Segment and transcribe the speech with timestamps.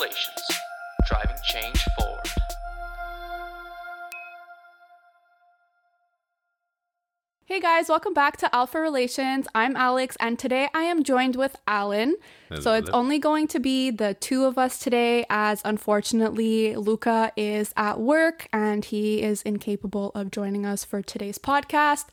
[0.00, 0.38] Relations,
[1.08, 2.20] driving change forward.
[7.46, 9.48] Hey guys, welcome back to Alpha Relations.
[9.54, 12.16] I'm Alex, and today I am joined with Alan.
[12.60, 13.00] So it's Hello.
[13.00, 18.48] only going to be the two of us today, as unfortunately, Luca is at work
[18.52, 22.06] and he is incapable of joining us for today's podcast.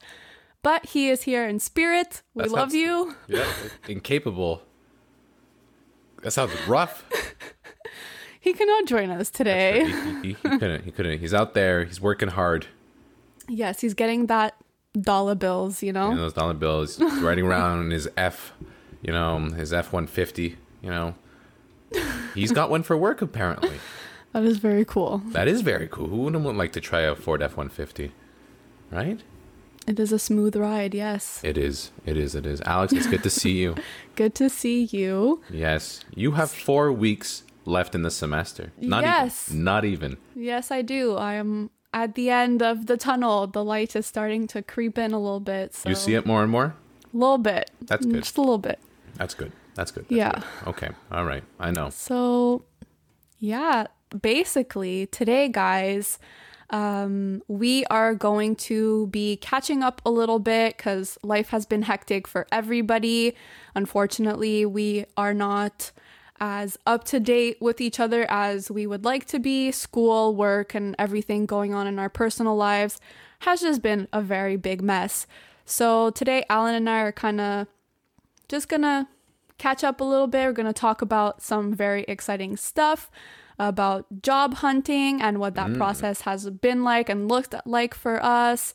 [0.63, 2.23] But he is here in spirit.
[2.33, 3.15] We That love sounds- you.
[3.27, 3.51] Yeah,
[3.87, 4.61] incapable.
[6.23, 7.03] That sounds rough.
[8.45, 9.85] He cannot join us today.
[9.85, 9.91] he,
[10.21, 10.83] he- he couldn't.
[10.85, 11.19] He couldn't.
[11.19, 11.83] He's out there.
[11.83, 12.67] He's working hard.
[13.49, 14.55] Yes, he's getting that
[14.99, 16.09] dollar bills, you know?
[16.11, 16.97] You know, those dollar bills.
[16.97, 18.53] He's riding around in his F,
[19.01, 20.57] you know, his F one fifty.
[20.83, 21.15] You know,
[22.35, 23.73] he's got one for work apparently.
[24.33, 25.19] That is very cool.
[25.27, 26.07] That is very cool.
[26.09, 28.11] Who wouldn't like to try a Ford F one fifty?
[28.91, 29.21] Right?
[29.87, 31.39] It is a smooth ride, yes.
[31.41, 31.91] It is.
[32.05, 32.35] It is.
[32.35, 32.59] It is.
[32.65, 33.75] Alex, it's good to see you.
[34.17, 35.41] Good to see you.
[35.49, 38.71] Yes, you have four weeks left in the semester.
[38.79, 39.49] Not Yes.
[39.49, 40.17] Even, not even.
[40.35, 41.15] Yes, I do.
[41.15, 43.47] I am at the end of the tunnel.
[43.47, 45.73] The light is starting to creep in a little bit.
[45.73, 46.75] So You see it more and more.
[47.13, 47.71] A little bit.
[47.81, 48.23] That's good.
[48.23, 48.79] Just a little bit.
[49.15, 49.51] That's good.
[49.75, 50.03] That's good.
[50.03, 50.31] That's Yeah.
[50.31, 50.69] good.
[50.69, 50.89] Okay.
[51.11, 51.43] All right.
[51.59, 51.89] I know.
[51.89, 52.63] So,
[53.39, 53.87] yeah,
[54.21, 56.19] basically, today, guys,
[56.71, 61.83] um, we are going to be catching up a little bit because life has been
[61.83, 63.35] hectic for everybody.
[63.75, 65.91] Unfortunately, we are not
[66.39, 69.71] as up to date with each other as we would like to be.
[69.71, 72.99] School, work, and everything going on in our personal lives
[73.39, 75.27] has just been a very big mess.
[75.65, 77.67] So, today, Alan and I are kind of
[78.47, 79.09] just gonna
[79.57, 80.45] catch up a little bit.
[80.45, 83.09] We're gonna talk about some very exciting stuff
[83.57, 85.77] about job hunting and what that mm.
[85.77, 88.73] process has been like and looked like for us.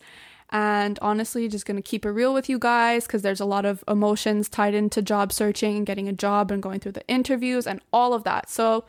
[0.53, 3.85] And honestly, just gonna keep it real with you guys because there's a lot of
[3.87, 7.81] emotions tied into job searching and getting a job and going through the interviews and
[7.93, 8.51] all of that.
[8.51, 8.85] So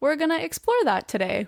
[0.00, 1.46] we're gonna explore that today.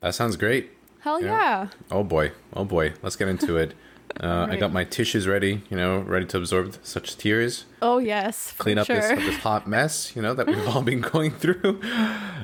[0.00, 0.70] That sounds great.
[1.00, 1.28] Hell Yeah.
[1.28, 1.66] yeah.
[1.90, 2.32] Oh boy.
[2.52, 2.92] Oh boy.
[3.02, 3.74] Let's get into it.
[4.20, 8.52] Uh, I got my tissues ready, you know, ready to absorb such tears, Oh yes.
[8.58, 8.96] Clean up sure.
[9.00, 11.80] this, this hot mess, you know, that we've all been going through.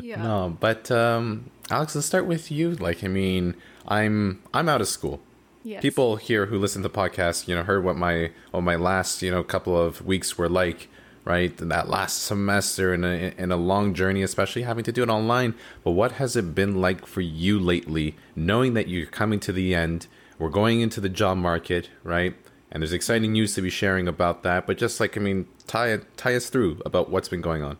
[0.00, 0.22] yeah.
[0.22, 2.76] No, but um, Alex, let's start with you.
[2.76, 3.56] Like, I mean,
[3.88, 5.20] I'm I'm out of school.
[5.66, 5.82] Yes.
[5.82, 9.32] People here who listen to podcasts, you know, heard what my what my last you
[9.32, 10.88] know couple of weeks were like,
[11.24, 11.56] right?
[11.56, 15.56] That last semester and a in a long journey, especially having to do it online.
[15.82, 19.74] But what has it been like for you lately, knowing that you're coming to the
[19.74, 20.06] end?
[20.38, 22.36] We're going into the job market, right?
[22.70, 24.68] And there's exciting news to be sharing about that.
[24.68, 27.76] But just like I mean, tie tie us through about what's been going on.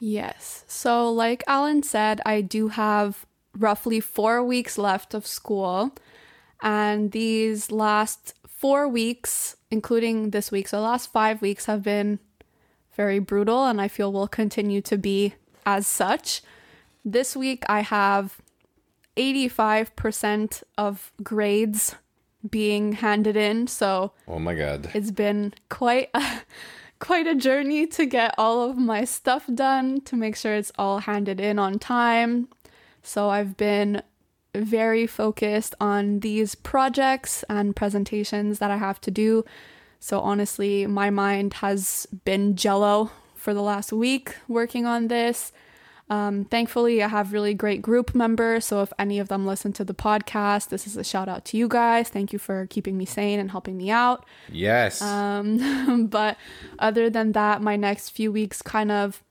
[0.00, 0.64] Yes.
[0.66, 3.24] So, like Alan said, I do have
[3.56, 5.94] roughly four weeks left of school.
[6.62, 12.18] And these last four weeks, including this week, so the last five weeks have been
[12.96, 15.34] very brutal, and I feel will continue to be
[15.64, 16.42] as such.
[17.04, 18.36] This week, I have
[19.16, 21.94] 85% of grades
[22.48, 23.66] being handed in.
[23.66, 24.90] So, Oh my god.
[24.94, 26.22] it's been quite a,
[26.98, 31.00] quite a journey to get all of my stuff done to make sure it's all
[31.00, 32.48] handed in on time.
[33.02, 34.02] So I've been
[34.54, 39.44] very focused on these projects and presentations that I have to do.
[39.98, 45.52] So honestly, my mind has been jello for the last week working on this.
[46.10, 48.64] Um, thankfully, I have really great group members.
[48.64, 51.56] So if any of them listen to the podcast, this is a shout out to
[51.56, 52.08] you guys.
[52.08, 54.26] Thank you for keeping me sane and helping me out.
[54.50, 55.00] Yes.
[55.00, 56.36] Um, but
[56.80, 59.22] other than that, my next few weeks kind of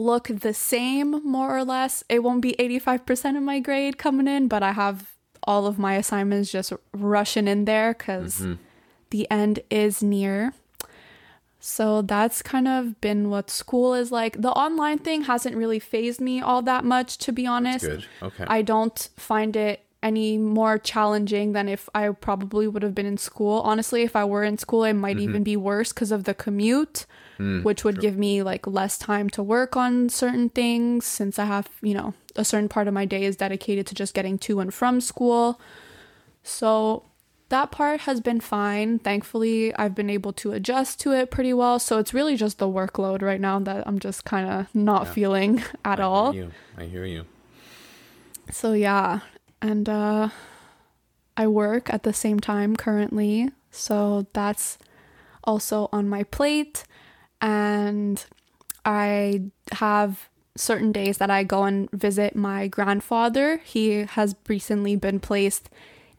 [0.00, 2.02] look the same, more or less.
[2.08, 5.94] It won't be 85% of my grade coming in, but I have all of my
[5.94, 8.54] assignments just rushing in there because mm-hmm.
[9.10, 10.54] the end is near.
[11.60, 14.40] So that's kind of been what school is like.
[14.40, 17.84] The online thing hasn't really phased me all that much, to be honest.
[17.84, 18.06] good.
[18.22, 18.44] Okay.
[18.48, 23.18] I don't find it any more challenging than if I probably would have been in
[23.18, 23.60] school.
[23.60, 25.28] Honestly, if I were in school, it might mm-hmm.
[25.28, 27.06] even be worse because of the commute,
[27.38, 31.44] mm, which would give me like less time to work on certain things since I
[31.44, 34.60] have, you know, a certain part of my day is dedicated to just getting to
[34.60, 35.60] and from school.
[36.42, 37.04] So
[37.50, 38.98] that part has been fine.
[39.00, 41.78] Thankfully, I've been able to adjust to it pretty well.
[41.78, 45.62] So it's really just the workload right now that I'm just kind of not feeling
[45.84, 46.30] at all.
[46.30, 46.50] I hear you.
[46.78, 47.26] I hear you.
[48.50, 49.20] So yeah,
[49.62, 50.28] and uh
[51.36, 53.50] I work at the same time currently.
[53.70, 54.78] So that's
[55.44, 56.84] also on my plate
[57.40, 58.22] and
[58.84, 63.58] I have certain days that I go and visit my grandfather.
[63.64, 65.70] He has recently been placed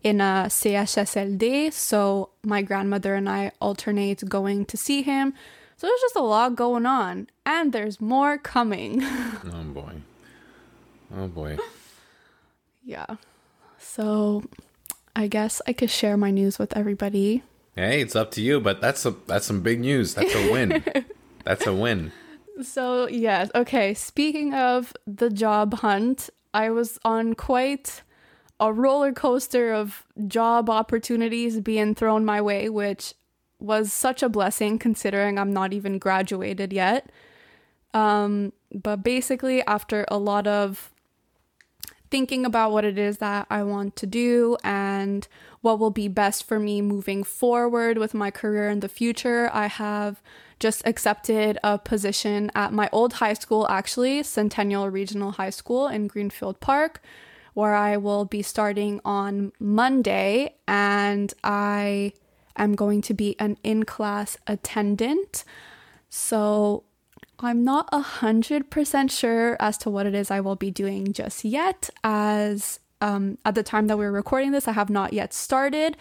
[0.04, 5.34] in a CHSLD, so my grandmother and I alternate going to see him.
[5.78, 9.04] So there's just a lot going on, and there's more coming.
[9.54, 9.94] Oh boy.
[11.16, 11.58] Oh boy.
[12.84, 13.06] yeah.
[13.94, 14.44] So
[15.18, 17.44] I guess I could share my news with everybody.
[17.76, 20.14] Hey, it's up to you, but that's a that's some big news.
[20.14, 20.82] That's a win.
[21.44, 22.14] that's a win.
[22.62, 23.94] So, yes, okay.
[23.94, 28.02] Speaking of the job hunt, I was on quite
[28.62, 33.14] a roller coaster of job opportunities being thrown my way, which
[33.60, 37.12] was such a blessing considering I'm not even graduated yet.
[37.94, 40.94] Um, but basically, after a lot of
[42.12, 45.28] thinking about what it is that I want to do and
[45.62, 49.68] what will be best for me moving forward with my career in the future, I
[49.68, 50.22] have
[50.60, 56.08] just accepted a position at my old high school, actually, Centennial Regional High School in
[56.08, 57.02] Greenfield Park,
[57.54, 60.56] where I will be starting on Monday.
[60.68, 62.14] And I
[62.58, 65.44] am going to be an in class attendant.
[66.10, 66.84] So
[67.44, 71.12] I'm not a hundred percent sure as to what it is I will be doing
[71.14, 75.34] just yet, as um, at the time that we're recording this, I have not yet
[75.34, 75.98] started.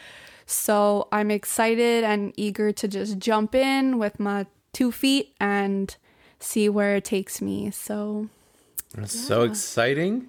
[0.46, 5.94] So I'm excited and eager to just jump in with my two feet and
[6.40, 7.70] see where it takes me.
[7.70, 8.28] So,
[8.94, 10.28] That's so exciting.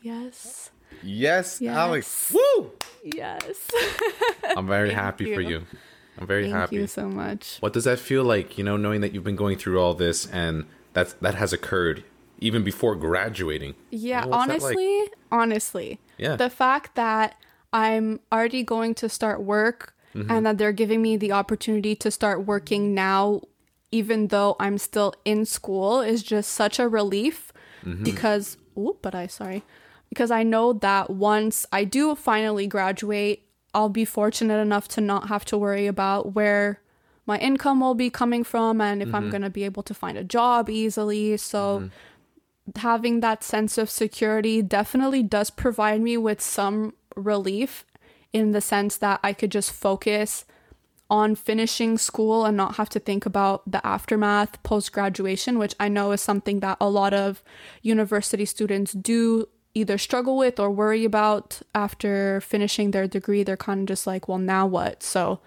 [0.00, 0.70] yes,
[1.02, 1.76] Yes, Yes.
[1.76, 2.32] Alex.
[2.34, 2.72] Woo!
[3.04, 3.68] yes.
[4.56, 5.64] I'm very happy for you.
[6.18, 6.22] You.
[6.22, 6.76] I'm very Thank happy.
[6.76, 7.58] you so much.
[7.60, 10.26] What does that feel like, you know, knowing that you've been going through all this
[10.26, 12.04] and that's that has occurred
[12.40, 13.74] even before graduating?
[13.90, 14.40] Yeah, that like?
[14.50, 16.00] honestly, honestly.
[16.18, 16.36] Yeah.
[16.36, 17.36] The fact that
[17.72, 20.30] I'm already going to start work Mm-hmm.
[20.30, 23.42] and that they're giving me the opportunity to start working now,
[23.92, 27.52] even though I'm still in school, is just such a relief
[27.84, 28.04] Mm-hmm.
[28.04, 29.62] because, oh, but I, sorry,
[30.08, 33.42] because I know that once I do finally graduate,
[33.74, 36.80] I'll be fortunate enough to not have to worry about where
[37.26, 39.16] my income will be coming from and if Mm-hmm.
[39.16, 41.36] I'm going to be able to find a job easily.
[41.36, 41.90] So,
[42.76, 47.84] having that sense of security definitely does provide me with some relief
[48.32, 50.44] in the sense that I could just focus
[51.10, 55.88] on finishing school and not have to think about the aftermath post graduation, which I
[55.88, 57.42] know is something that a lot of
[57.80, 59.48] university students do
[59.78, 63.42] either struggle with or worry about after finishing their degree.
[63.42, 65.02] They're kind of just like, well, now what?
[65.02, 65.40] So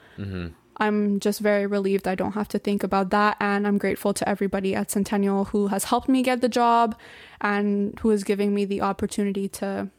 [0.77, 3.37] I'm just very relieved I don't have to think about that.
[3.39, 6.95] And I'm grateful to everybody at Centennial who has helped me get the job
[7.39, 9.89] and who is giving me the opportunity to,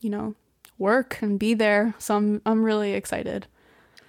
[0.00, 0.34] you know,
[0.78, 1.94] work and be there.
[1.98, 3.46] So I'm, I'm really excited.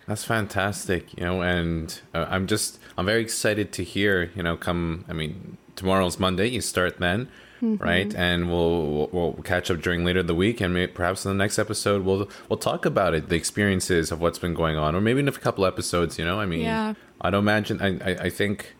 [0.07, 4.57] That's fantastic, you know, and uh, I'm just I'm very excited to hear, you know,
[4.57, 7.29] come I mean, tomorrow's Monday, you start then,
[7.61, 8.13] right?
[8.15, 11.37] And we'll, we'll we'll catch up during later the week and maybe, perhaps in the
[11.43, 15.01] next episode we'll we'll talk about it, the experiences of what's been going on or
[15.01, 16.39] maybe in a couple episodes, you know.
[16.39, 16.93] I mean, Yeah.
[17.21, 18.75] I don't imagine I, I I think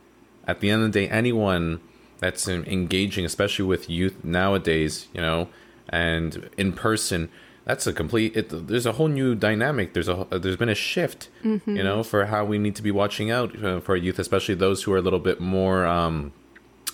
[0.48, 1.80] at the end of the day anyone
[2.20, 5.48] that's engaging especially with youth nowadays, you know,
[5.90, 7.30] and in person
[7.64, 11.30] that's a complete it, there's a whole new dynamic there's a there's been a shift
[11.44, 14.82] you know for how we need to be watching out uh, for youth especially those
[14.84, 16.32] who are a little bit more um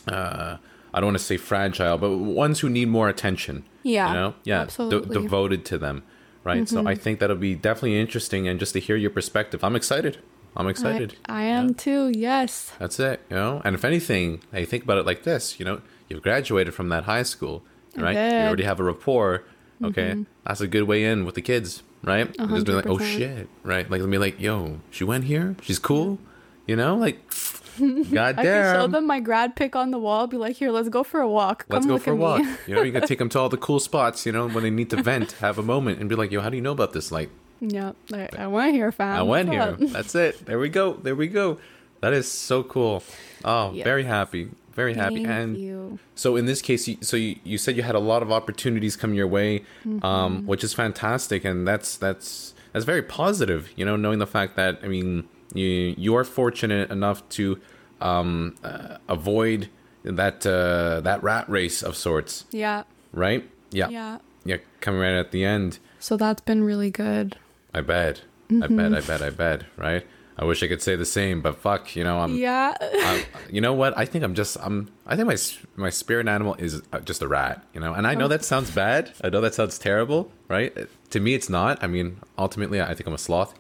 [0.10, 0.58] uh
[0.94, 4.36] i don't want to say fragile but ones who need more attention Yeah, you know
[4.44, 5.14] yeah de- absolutely.
[5.22, 6.04] devoted to them
[6.44, 6.88] right so mm-hmm.
[6.88, 10.18] i think that'll be definitely interesting and just to hear your perspective i'm excited
[10.56, 12.12] i'm excited I, I am too.
[12.16, 12.72] Yes.
[12.80, 13.62] that's it, you know.
[13.64, 17.04] And if anything, I think about it like this, you know, you've graduated from that
[17.04, 17.64] high school,
[17.96, 18.16] right?
[18.16, 19.44] You already have a rapport.
[19.84, 20.24] Okay, mm-hmm.
[20.46, 22.36] that's a good way in with the kids, right?
[22.36, 23.90] Just be like, oh shit, right?
[23.90, 25.56] Like, let me like, yo, she went here.
[25.62, 26.18] She's cool,
[26.66, 27.32] you know, like,
[27.80, 30.28] I can show them my grad pic on the wall.
[30.28, 31.66] Be like, here, let's go for a walk.
[31.70, 32.42] Let's go for a walk.
[32.68, 34.26] You know, you can take them to all the cool spots.
[34.26, 36.50] You know, when they need to vent, have a moment, and be like, "Yo, how
[36.50, 37.30] do you know about this?" Like,
[37.60, 39.18] yeah, I, I went here, fam.
[39.18, 39.76] I went here.
[39.80, 40.46] That's it.
[40.46, 40.94] There we go.
[40.94, 41.60] There we go.
[42.02, 43.04] That is so cool.
[43.44, 43.84] Oh, Yes.
[43.84, 44.50] very happy.
[44.74, 45.26] Very happy.
[45.26, 45.98] Thank and you.
[46.14, 48.96] So in this case, you, so you, you said you had a lot of opportunities
[48.96, 50.06] come your way, Mm-hmm.
[50.06, 53.70] um, which is fantastic, and that's that's that's very positive.
[53.76, 57.60] You know, knowing the fact that I mean, you you are fortunate enough to
[58.02, 59.70] um, uh, avoid
[60.04, 63.48] that uh, that rat race of sorts, Yeah, right?
[63.72, 64.18] Yeah, yeah.
[64.46, 65.80] yeah, coming right at the end.
[66.00, 67.38] So that's been really good.
[67.74, 68.76] I bet, I Mm-hmm.
[68.78, 69.64] bet, I bet, I bet.
[69.76, 70.06] Right?
[70.40, 72.36] I wish I could say the same, but fuck, you know, I'm.
[72.38, 72.76] Yeah.
[72.82, 73.98] I, you know what?
[73.98, 74.90] I think I'm just I'm.
[75.08, 75.38] I think my
[75.76, 77.66] my spirit animal is uh, just a rat.
[77.74, 79.12] You know, and I know that sounds bad.
[79.24, 80.72] I know that sounds terrible, right?
[81.10, 81.84] To me, it's not.
[81.84, 83.56] I mean, ultimately, I think I'm a sloth.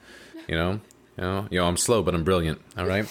[0.47, 0.79] You know,
[1.17, 2.61] you know, know, I'm slow, but I'm brilliant.
[2.77, 3.05] All right.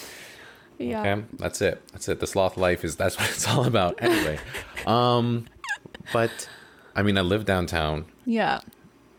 [0.77, 1.01] yeah.
[1.01, 1.81] Okay, that's it.
[1.91, 2.19] That's it.
[2.19, 4.01] The sloth life is that's what it's all about.
[4.01, 4.39] Anyway,
[4.85, 5.45] um,
[6.13, 6.49] but
[6.95, 8.05] I mean, I live downtown.
[8.25, 8.59] Yeah.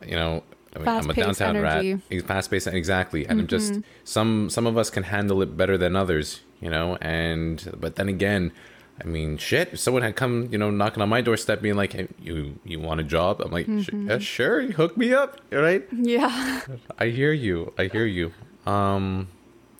[0.06, 0.42] You know,
[0.74, 2.00] I mean, I'm a downtown energy.
[2.10, 2.24] rat.
[2.26, 3.26] Fast paced, exactly.
[3.26, 6.40] And I'm just some some of us can handle it better than others.
[6.60, 8.52] you know, and but then again,
[9.00, 11.92] I mean, shit, if someone had come, you know, knocking on my doorstep being like,
[11.92, 13.40] hey, you you want a job?
[13.40, 15.86] I'm like, "Sh- yeah, sure, hook me up, right?
[15.92, 16.62] Yeah.
[16.98, 17.72] I hear you.
[17.78, 18.32] I hear you.
[18.66, 19.28] Um,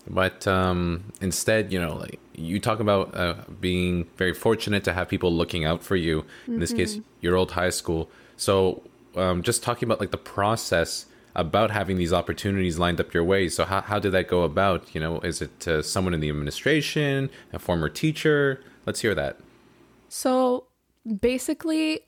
[0.09, 5.09] but um, instead, you know, like you talk about uh, being very fortunate to have
[5.09, 6.25] people looking out for you.
[6.47, 8.11] In this case, your old high school.
[8.37, 8.83] So,
[9.17, 13.49] um, just talking about like the process about having these opportunities lined up your way.
[13.49, 14.95] So, how how did that go about?
[14.95, 18.63] You know, is it uh, someone in the administration, a former teacher?
[18.87, 19.39] Let's hear that.
[20.09, 20.65] So
[21.21, 22.01] basically,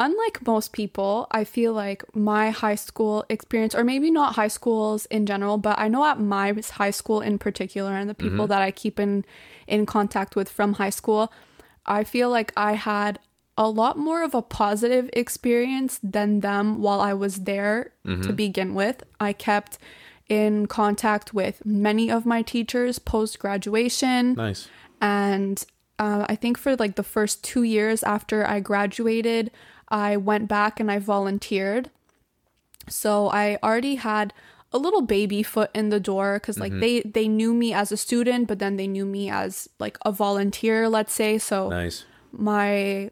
[0.00, 5.06] unlike most people, I feel like my high school experience, or maybe not high schools
[5.06, 8.62] in general, but I know at my high school in particular, and the people that
[8.62, 9.24] I keep in
[9.66, 11.32] in contact with from high school,
[11.86, 13.18] I feel like I had
[13.56, 18.74] a lot more of a positive experience than them while I was there to begin
[18.74, 19.04] with.
[19.20, 19.78] I kept
[20.28, 24.68] in contact with many of my teachers post graduation Nice.
[25.00, 25.62] and
[25.98, 29.50] uh, I think for like the first two years after I graduated,
[29.92, 31.90] I went back and I volunteered.
[32.88, 34.32] So I already had
[34.72, 36.80] a little baby foot in the door because like mm-hmm.
[36.80, 40.10] they they knew me as a student, but then they knew me as like a
[40.10, 41.38] volunteer, let's say.
[41.38, 42.06] So Nice.
[42.32, 43.10] my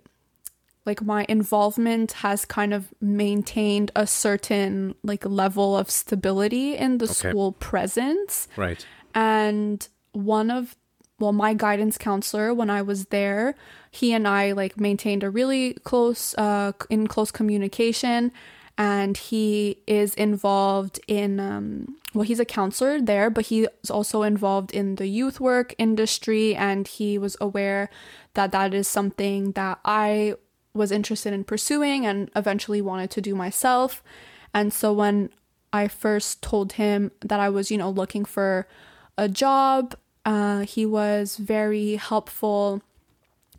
[0.86, 7.04] like my involvement has kind of maintained a certain like level of stability in the
[7.04, 7.28] Okay.
[7.30, 8.84] school presence Right.
[9.14, 10.74] and one of
[11.18, 13.54] well my guidance counselor when i was there
[13.90, 18.32] he and i like maintained a really close uh in close communication
[18.78, 24.72] and he is involved in um well he's a counselor there but he's also involved
[24.72, 27.90] in the youth work industry and he was aware
[28.34, 30.34] that that is something that i
[30.74, 34.02] was interested in pursuing and eventually wanted to do myself.
[34.54, 35.30] And so when
[35.72, 38.66] I first told him that I was, you know, looking for
[39.16, 39.94] a job,
[40.24, 42.82] uh, he was very helpful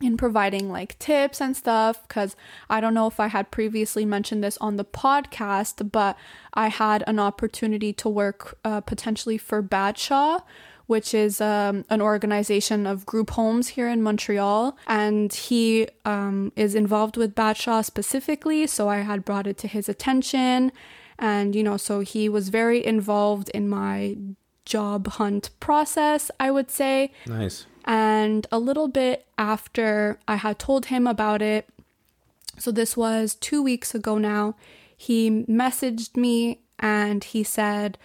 [0.02, 2.06] in providing like tips and stuff.
[2.06, 2.36] Because
[2.68, 6.16] I don't know if I had previously mentioned this on the podcast, but
[6.54, 10.42] I had an opportunity to work uh, potentially for Batshaw.
[10.88, 14.76] Which is um, an organization of group homes here in Montreal.
[14.86, 18.66] And he um, is involved with Batshaw specifically.
[18.66, 20.70] So I had brought it to his attention.
[21.18, 24.16] And, you know, so he was very involved in my
[24.66, 27.12] job hunt process, I would say.
[27.26, 27.66] Nice.
[27.84, 31.68] And a little bit after I had told him about it,
[32.58, 34.54] so this was two weeks ago now,
[34.96, 37.98] he messaged me and he said,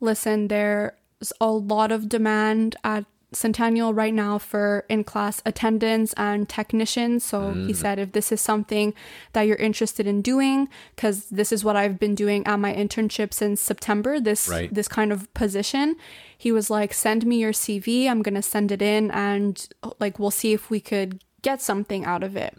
[0.00, 0.92] Listen, there's
[1.40, 7.24] a lot of demand at Centennial right now for in class attendance and technicians.
[7.24, 8.94] So he said, if this is something
[9.32, 13.34] that you're interested in doing, because this is what I've been doing at my internship
[13.34, 14.72] since September, this Right.
[14.72, 15.96] this kind of position,
[16.38, 18.08] he was like, send me your CV.
[18.08, 22.22] I'm gonna send it in, and like we'll see if we could get something out
[22.22, 22.54] of it.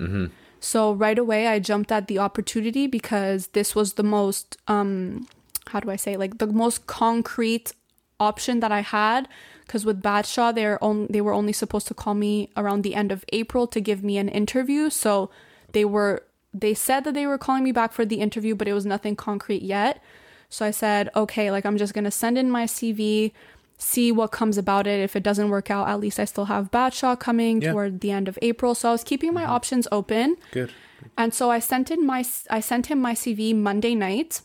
[0.59, 5.27] So right away, I jumped at the opportunity because this was the most um,
[5.67, 7.73] how do I say like the most concrete
[8.19, 9.27] option that I had.
[9.65, 13.11] Because with Batshaw, they're on, they were only supposed to call me around the end
[13.11, 14.89] of April to give me an interview.
[14.89, 15.29] So
[15.73, 18.73] they were they said that they were calling me back for the interview, but it
[18.73, 20.01] was nothing concrete yet.
[20.47, 23.33] So I said, okay, like I'm just gonna send in my CV,
[23.77, 25.01] see what comes about it.
[25.01, 27.71] If it doesn't work out, at least I still have Batshaw coming Yeah.
[27.71, 28.73] toward the end of April.
[28.75, 30.37] So I was keeping my options open.
[30.51, 30.71] Good.
[31.17, 34.41] And so I sent in my I sent him my CV Monday night,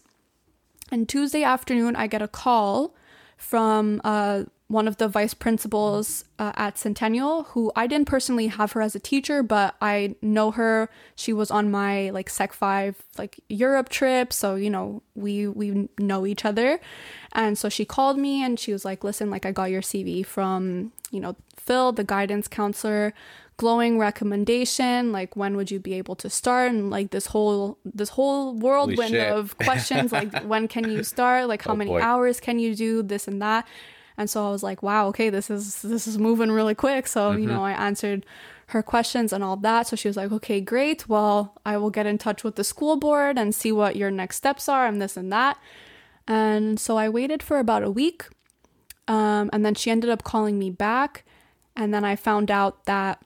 [0.90, 2.94] and Tuesday afternoon I get a call
[3.36, 8.70] from uh, one of the vice principals uh, at Centennial, who I didn't personally have
[8.72, 10.88] her as a teacher, but I know her.
[11.16, 15.88] She was on my like Sec Five like Europe trip, so you know we we
[15.98, 16.80] know each other.
[17.32, 20.24] And so she called me and she was like, "Listen, like I got your CV
[20.24, 23.12] from you know Phil, the guidance counselor."
[23.56, 28.08] glowing recommendation like when would you be able to start and like this whole this
[28.08, 32.00] whole whirlwind of questions like when can you start like how Oh, many boy.
[32.00, 33.66] hours can you do this and that
[34.20, 37.06] and so i was like wow okay this is this is moving really quick.
[37.06, 38.26] So you know i answered
[38.66, 39.88] her questions and all that.
[39.88, 41.08] So she was like okay great.
[41.08, 44.36] Well i will get in touch with the school board and see what your next
[44.36, 45.58] steps are and this and that.
[46.28, 48.28] And so i waited for about a week
[49.08, 51.24] um, and then she ended up calling me back.
[51.74, 53.22] And then i found out that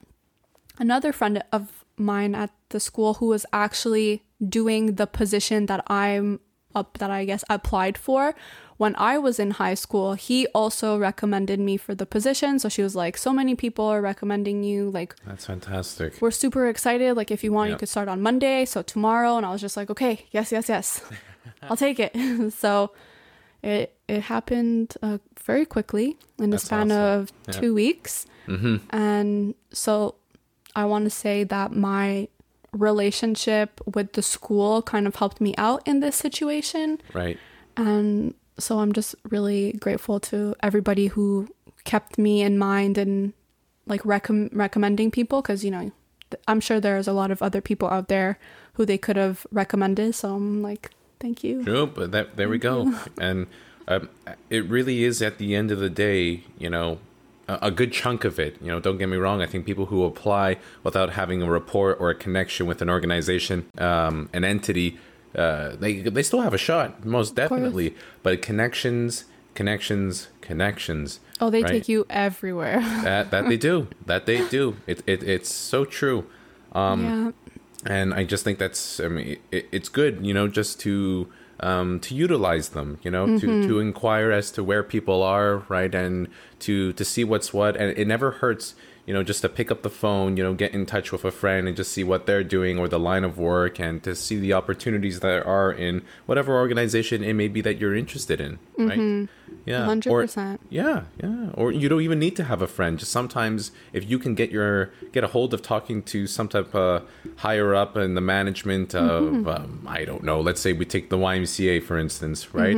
[0.79, 6.39] another friend of mine at the school who was actually doing the position that I'm
[6.75, 8.35] up that I guess applied for
[8.77, 10.15] when I was in high school.
[10.15, 12.59] He also recommended me for the position.
[12.59, 14.91] So she was like, "So many people are recommending you.
[14.91, 16.21] Like, That's fantastic.
[16.21, 17.17] we're super excited.
[17.17, 18.65] Like, if you want, you could start on Monday.
[18.65, 21.01] So tomorrow." And I was just like, "Okay, yes, yes, yes,
[21.63, 22.13] I'll take it."
[22.63, 22.91] so
[23.63, 27.21] it it happened uh, very quickly in the That's span awesome.
[27.21, 27.61] of Yeah.
[27.61, 28.77] two weeks, Mm-hmm.
[28.91, 30.17] and so
[30.77, 32.29] I want to say that my
[32.73, 37.01] relationship with the school kind of helped me out in this situation.
[37.15, 37.39] Right.
[37.77, 41.49] And so I'm just really grateful to everybody who
[41.85, 43.33] kept me in mind and
[43.87, 45.93] like recom- recommending people because, you know,
[46.49, 48.39] I'm sure there's a lot of other people out there
[48.75, 50.15] who they could have recommended.
[50.15, 51.65] So I'm like, thank you.
[51.65, 52.95] True, but that there we go.
[53.21, 53.47] And
[53.87, 54.09] um,
[54.51, 56.99] it really is at the end of the day, you know,
[57.49, 58.57] a, a good chunk of it.
[58.61, 59.43] You know, don't get me wrong.
[59.43, 63.67] I think people who apply without having a rapport or a connection with an organization,
[63.79, 64.99] um, an entity,
[65.35, 67.95] uh, they they still have a shot, most definitely.
[68.23, 69.25] But connections,
[69.55, 71.21] connections, connections.
[71.41, 71.71] Oh, they right?
[71.71, 72.81] take you everywhere.
[73.05, 73.89] That that they do.
[74.07, 74.77] That they do.
[74.87, 76.27] It, it it's so true.
[76.73, 77.35] Um,
[77.87, 77.93] yeah.
[77.93, 82.01] and I just think that's I mean it, it's good you know just to um,
[82.01, 86.29] to utilize them you know to to inquire as to where people are right and
[86.61, 88.75] to to see what's what and it never hurts
[89.07, 91.31] you know just to pick up the phone you know get in touch with a
[91.31, 94.39] friend and just see what they're doing or the line of work and to see
[94.39, 98.99] the opportunities that are in whatever organization it may be that you're interested in right
[98.99, 99.44] mm-hmm.
[99.65, 100.59] Yeah 100%.
[100.71, 101.51] yeah, yeah.
[101.55, 102.99] Or you don't even need to have a friend.
[102.99, 106.75] Just sometimes, if you can get your get a hold of talking to some type
[106.75, 110.41] of higher up in the management of, um, I don't know.
[110.41, 112.77] Let's say we take the YMCA for instance, right?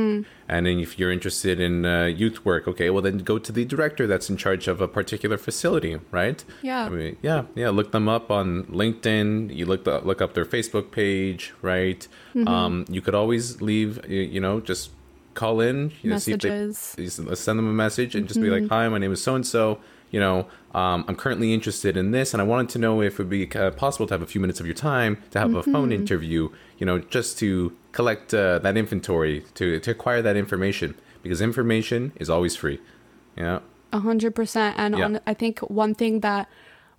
[0.49, 3.65] And then if you're interested in uh, youth work, okay, well then go to the
[3.65, 6.43] director that's in charge of a particular facility, right?
[6.61, 6.85] Yeah.
[6.85, 7.69] I mean, yeah, yeah.
[7.69, 9.53] Look them up on LinkedIn.
[9.53, 12.07] You look the, look up their Facebook page, right?
[12.45, 14.91] Um, you could always leave, you know, just
[15.41, 16.95] call in, you know, see if they- Messages.
[17.27, 19.45] you send them a message and just be like, "Hi, my name is so and
[19.55, 19.63] so.
[20.15, 20.37] You know,
[20.81, 23.43] um, I'm currently interested in this, and I wanted to know if it would be
[23.55, 26.41] uh, possible to have a few minutes of your time to have a phone interview.
[26.79, 27.49] You know, just to
[27.97, 30.89] collect uh, that inventory, to to acquire that information,
[31.23, 32.79] because information is always free.
[33.43, 33.59] Yeah,
[33.99, 34.71] A hundred percent.
[34.83, 35.05] And Yeah.
[35.05, 36.43] on, I think one thing that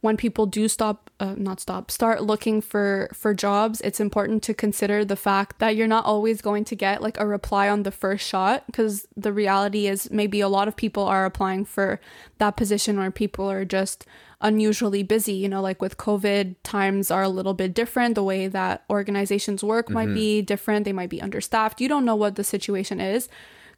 [0.00, 4.54] when people do stop, uh, not stop, start looking for for jobs, it's important to
[4.54, 7.90] consider the fact that you're not always going to get like a reply on the
[7.90, 8.64] first shot.
[8.66, 12.00] Because the reality is, maybe a lot of people are applying for
[12.38, 14.06] that position where people are just
[14.40, 15.32] unusually busy.
[15.32, 18.14] You know, like with COVID, times are a little bit different.
[18.14, 20.84] The way that organizations work might be different.
[20.84, 21.80] They might be understaffed.
[21.80, 23.28] You don't know what the situation is.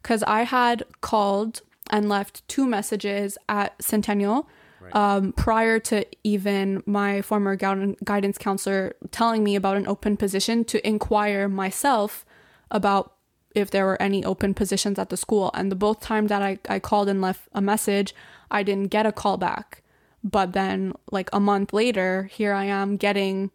[0.03, 4.47] Because I had called and left two messages at Centennial
[4.93, 10.63] um, prior to even my former gui- guidance counselor telling me about an open position
[10.65, 12.25] to inquire myself
[12.69, 13.13] about
[13.53, 15.51] if there were any open positions at the school.
[15.53, 18.15] And the both time that I, I called and left a message,
[18.49, 19.83] I didn't get a call back.
[20.23, 23.51] But then, like a month later, here I am getting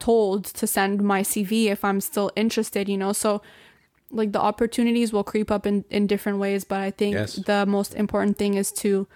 [0.00, 3.12] told to send my CV if I'm still interested, you know?
[3.12, 3.42] So,
[4.10, 6.64] like, the opportunities will creep up in, in different ways.
[6.64, 7.34] But I think Yes.
[7.36, 9.06] the most important thing is to,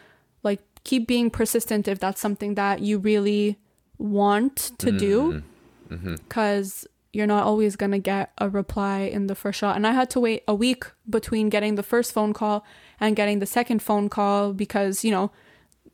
[0.86, 3.58] keep being persistent if that's something that you really
[3.98, 5.42] want to do.
[5.88, 5.94] Mm-hmm.
[5.94, 6.14] Mm-hmm.
[6.14, 9.74] Because you're not always going to get a reply in the first shot.
[9.76, 12.64] And I had to wait a week between getting the first phone call
[13.00, 15.32] and getting the second phone call because, you know,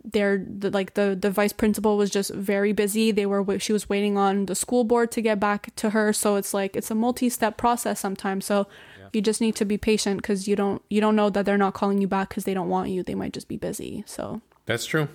[0.05, 3.13] they're the, like the the vice principal was just very busy.
[3.13, 6.13] They were she was waiting on the school board to get back to her.
[6.13, 8.45] So it's like it's a multi-step process sometimes.
[8.45, 8.67] So
[9.13, 11.75] you just need to be patient because you don't you don't know that they're not
[11.75, 13.05] calling you back because they don't want you.
[13.05, 14.03] They might just be busy.
[14.07, 15.09] So that's true.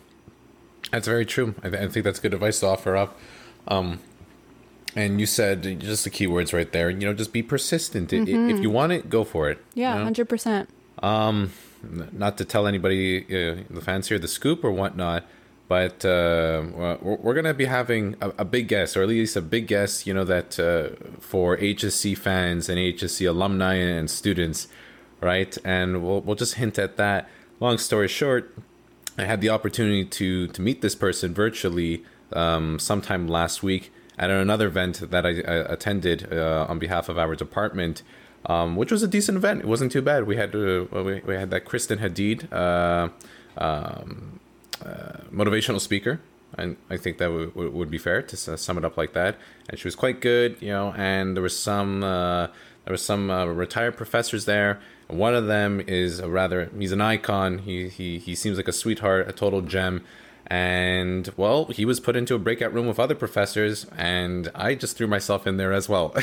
[0.91, 1.55] That's very true.
[1.63, 3.17] I, th- I think that's good advice to offer up.
[3.67, 3.99] Um,
[4.95, 6.89] and you said just the keywords right there.
[6.89, 8.13] You know, just be persistent.
[8.13, 9.59] I- If you want it, go for it.
[9.73, 10.11] yeah you know?
[10.11, 10.67] 100%
[11.03, 11.51] Um,
[12.13, 15.25] not to tell anybody uh, the fans here the scoop or whatnot,
[15.67, 19.41] but uh, we're, we're gonna be having a, a big guest, or at least a
[19.41, 20.07] big guest.
[20.07, 24.67] You know that uh, for HSC fans and HSC alumni and students,
[25.21, 25.55] right?
[25.63, 27.29] And we'll we'll just hint at that.
[27.59, 28.53] Long story short,
[29.17, 32.03] I had the opportunity to to meet this person virtually
[32.33, 37.17] um, sometime last week at another event that I, I attended uh, on behalf of
[37.17, 38.03] our department,
[38.45, 39.61] um, which was a decent event.
[39.61, 40.25] It wasn't too bad.
[40.25, 43.09] We had uh, we, we had that Kristen Hadid, uh,
[43.57, 44.39] um,
[44.85, 46.19] uh, motivational speaker.
[46.57, 49.35] And I think that would, would would be fair to sum it up like that.
[49.69, 50.93] And she was quite good, you know.
[50.97, 52.47] And there was some uh,
[52.87, 54.79] there were some uh, retired professors there.
[55.07, 57.57] One of them is a rather he's an icon.
[57.57, 60.05] He he he seems like a sweetheart, a total gem.
[60.49, 64.95] And well, he was put into a breakout room with other professors, and I just
[64.95, 66.15] threw myself in there as well.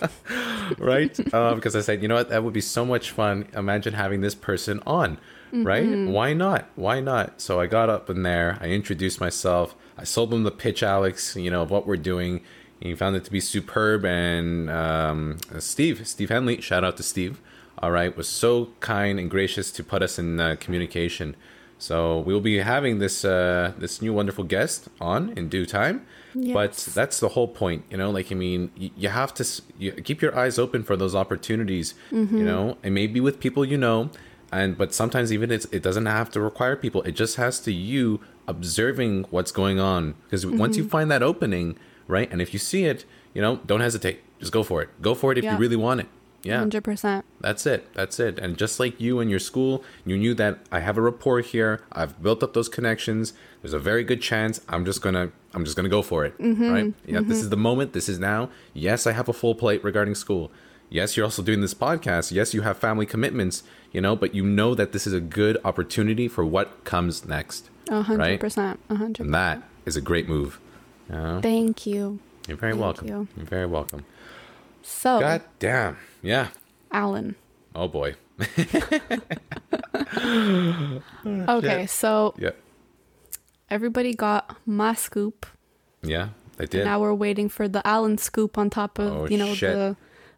[0.78, 1.16] right?
[1.32, 3.46] Uh, because I said, you know what, that would be so much fun.
[3.54, 5.18] Imagine having this person on,
[5.52, 5.86] right?
[5.86, 6.68] Why not?
[6.74, 7.40] Why not?
[7.40, 11.36] So I got up in there, I introduced myself, I sold them the pitch, Alex,
[11.36, 12.42] you know, of what we're doing.
[12.82, 14.04] He found it to be superb.
[14.04, 17.40] And um, Steve, Steve Henley, shout out to Steve.
[17.82, 21.34] all right, was so kind and gracious to put us in uh, communication.
[21.78, 26.06] So we will be having this uh, this new wonderful guest on in due time.
[26.54, 28.10] But that's the whole point, you know.
[28.10, 29.44] Like I mean, you, you have to
[29.78, 31.94] you keep your eyes open for those opportunities,
[32.38, 34.10] you know, and maybe with people you know,
[34.52, 37.02] and but sometimes even it's, it doesn't have to require people.
[37.02, 41.76] It just has to you observing what's going on because once you find that opening,
[42.08, 44.20] right, and if you see it, you know, don't hesitate.
[44.40, 44.88] Just go for it.
[45.00, 45.52] Go for it if Yeah.
[45.54, 46.08] you really want it.
[46.42, 46.58] Yeah.
[46.58, 47.24] Hundred percent.
[47.40, 47.86] That's it.
[47.94, 48.38] That's it.
[48.38, 51.82] And just like you and your school, you knew that I have a rapport here.
[51.92, 53.32] I've built up those connections.
[53.60, 56.36] There's a very good chance I'm just gonna I'm just gonna go for it.
[56.38, 56.70] Mm-hmm.
[56.70, 56.94] Right?
[57.06, 57.20] Yeah.
[57.20, 57.32] This mm-hmm.
[57.32, 57.92] is the moment.
[57.92, 58.50] This is now.
[58.74, 60.50] Yes, I have a full plate regarding school.
[60.90, 62.32] Yes, you're also doing this podcast.
[62.32, 63.62] Yes, you have family commitments.
[63.92, 67.70] You know, but you know that this is a good opportunity for what comes next.
[67.88, 68.78] A 100%.
[68.88, 69.24] A hundred.
[69.24, 70.58] And that is a great move.
[71.12, 72.18] Thank you.
[72.48, 73.08] You're very Thank welcome.
[73.08, 73.28] you.
[73.36, 74.04] You're very welcome.
[74.82, 75.96] So, God damn.
[76.22, 76.48] Yeah.
[76.90, 77.36] Alan.
[77.74, 78.14] Oh boy.
[81.48, 82.50] Okay, so Yeah.
[83.70, 85.46] everybody got my scoop.
[86.02, 86.28] Yeah.
[86.58, 86.84] I did.
[86.84, 89.74] Now we're waiting for the Alan scoop on top of Oh, you know shit.
[89.74, 89.96] the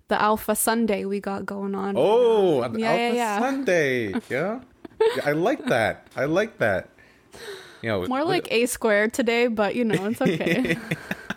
[0.08, 1.94] the Alpha Sunday we got going on.
[1.96, 3.38] Oh, Yeah, Alpha yeah, yeah.
[3.40, 4.14] Sunday.
[4.30, 4.60] Yeah.
[5.00, 5.22] yeah.
[5.24, 6.06] I like that.
[6.16, 6.88] I like that.
[7.84, 10.78] You know, More like A squared today, but you know it's okay.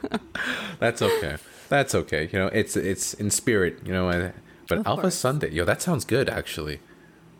[0.79, 1.35] that's okay.
[1.67, 2.29] That's okay.
[2.31, 3.79] You know, it's it's in spirit.
[3.85, 4.31] You know,
[4.69, 5.15] but Of Alpha course.
[5.15, 5.51] Sunday.
[5.51, 6.79] Yo, that sounds good actually.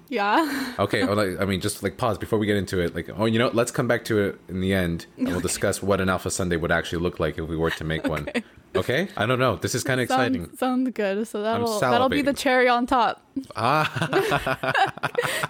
[0.10, 0.74] Yeah.
[0.80, 1.04] Okay.
[1.06, 2.94] well, like, I mean, just like pause before we get into it.
[2.96, 5.82] Like, oh, you know, let's come back to it in the end, and we'll discuss
[5.82, 8.28] what an Alpha Sunday would actually look like if we were to make one.
[8.76, 9.08] Okay.
[9.18, 9.56] I don't know.
[9.56, 10.56] This is kind of exciting.
[10.56, 11.28] Sounds, good.
[11.28, 13.24] So that'll that'll be the cherry on top.
[13.56, 13.90] Ah.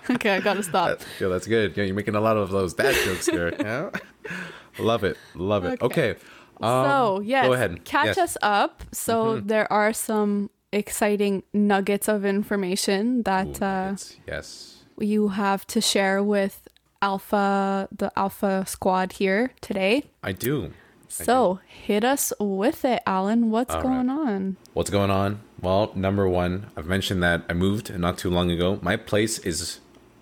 [0.10, 1.02] okay, I gotta stop.
[1.20, 1.76] Yeah, that's good.
[1.76, 3.54] Yeah, you're making a lot of those dad jokes here.
[3.60, 3.90] Yeah.
[4.80, 5.18] love it.
[5.36, 5.82] Love it.
[5.82, 6.12] Okay.
[6.62, 7.84] Um, so yes, Go ahead.
[7.86, 8.16] catch Yes.
[8.18, 8.24] Mm-hmm.
[8.24, 8.84] us up.
[8.92, 13.96] So there are some exciting nuggets of information that Ooh, uh,
[14.28, 14.84] yes.
[15.00, 16.68] you have to share with
[17.02, 20.06] Alpha, the Alpha Squad here today.
[20.24, 20.74] I do.
[21.10, 23.50] So hit us with it, Alan.
[23.50, 24.28] What's All going right.
[24.28, 24.58] on?
[24.74, 25.40] What's going on?
[25.62, 28.78] Well, number one, I've mentioned that I moved not too long ago.
[28.82, 29.80] My place is,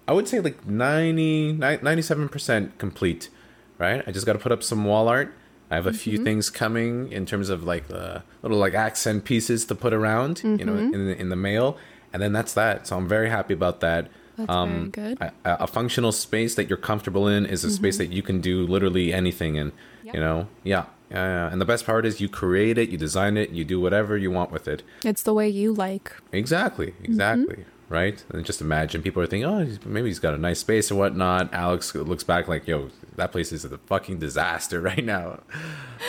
[0.08, 3.30] I would say, like 90, 97% complete,
[3.78, 4.04] right?
[4.08, 5.34] I just got to put up some wall art.
[5.72, 6.24] I have a few Mm-hmm.
[6.26, 10.58] things coming in terms of like the little like accent pieces to put around, you
[10.66, 10.94] know, Mm-hmm.
[10.94, 11.78] in the, in the mail,
[12.14, 12.88] and then that's that.
[12.88, 14.08] So I'm very happy about that.
[14.38, 15.22] That's very good.
[15.22, 18.68] A, a functional space that you're comfortable in is a space that you can do
[18.68, 19.72] literally anything in.
[19.72, 20.06] Mm-hmm.
[20.08, 20.16] Yep.
[20.16, 21.50] You know, yeah, yeah.
[21.52, 24.30] And the best part is you create it, you design it, you do whatever you
[24.32, 24.84] want with it.
[25.04, 26.12] It's the way you like.
[26.32, 27.66] Exactly, exactly.
[27.88, 28.24] Right?
[28.30, 31.54] And just imagine people are thinking, oh, maybe he's got a nice space or whatnot.
[31.54, 35.42] Alex looks back like, yo, that place is a fucking disaster right now.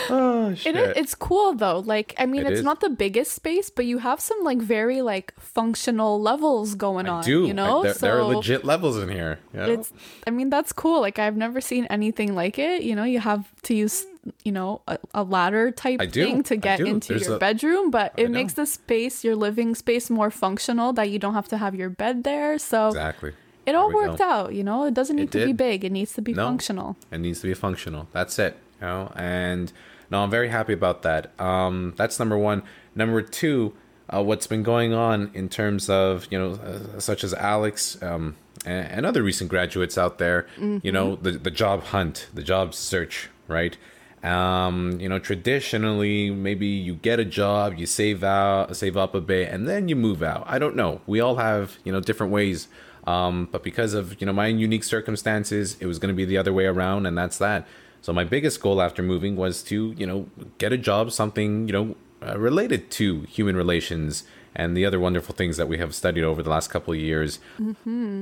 [0.08, 0.74] Oh, shit.
[0.74, 1.80] It it's cool though.
[1.80, 2.64] Like I mean, It it's is.
[2.64, 7.22] not the biggest space, but you have some like very like functional levels going on.
[7.22, 7.46] I do.
[7.46, 9.38] You know, I, there, there are legit levels in here.
[9.52, 9.66] Yeah.
[9.66, 9.92] It's.
[10.26, 11.00] I mean, that's cool.
[11.00, 12.82] Like I've never seen anything like it.
[12.82, 14.06] You know, you have to use
[14.44, 18.12] you know a, a ladder type thing to get into There's your a- bedroom, but
[18.16, 20.92] it makes the space, your living space, more functional.
[20.92, 22.58] That you don't have to have your bed there.
[22.58, 23.32] So exactly.
[23.66, 24.24] it all worked go.
[24.24, 24.54] out.
[24.54, 25.84] You know, it doesn't need It to be big.
[25.84, 26.44] It needs to be No.
[26.46, 26.96] functional.
[27.10, 28.08] It needs to be functional.
[28.12, 28.56] That's it.
[28.80, 29.72] You know, and
[30.10, 31.38] no, I'm very happy about that.
[31.40, 32.62] Um, that's number one.
[32.94, 33.72] Number two,
[34.08, 38.36] uh, what's been going on in terms of you know, uh, such as Alex um,
[38.64, 40.46] and, and other recent graduates out there.
[40.60, 43.76] You know, the the job hunt, the job search, right?
[44.26, 49.20] Um, you know, traditionally, maybe you get a job, you save out, save up a
[49.20, 50.44] bit, and then you move out.
[50.46, 51.00] I don't know.
[51.06, 52.68] We all have you know different ways
[53.06, 56.36] um, but because of you know my unique circumstances, it was going to be the
[56.36, 57.66] other way around, and that's that.
[58.02, 61.72] So my biggest goal after moving was to you know get a job, something you
[61.72, 64.24] know uh, related to human relations
[64.56, 67.38] and the other wonderful things that we have studied over the last couple of years.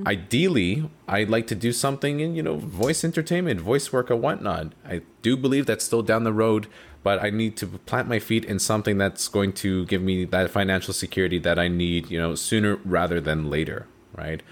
[0.06, 4.72] Ideally, I'd like to do something in you know voice entertainment, voice work, or whatnot.
[4.84, 6.66] I do believe that's still down the road,
[7.04, 10.50] but I need to plant my feet in something that's going to give me that
[10.50, 14.42] financial security that I need, you know, sooner rather than later, right?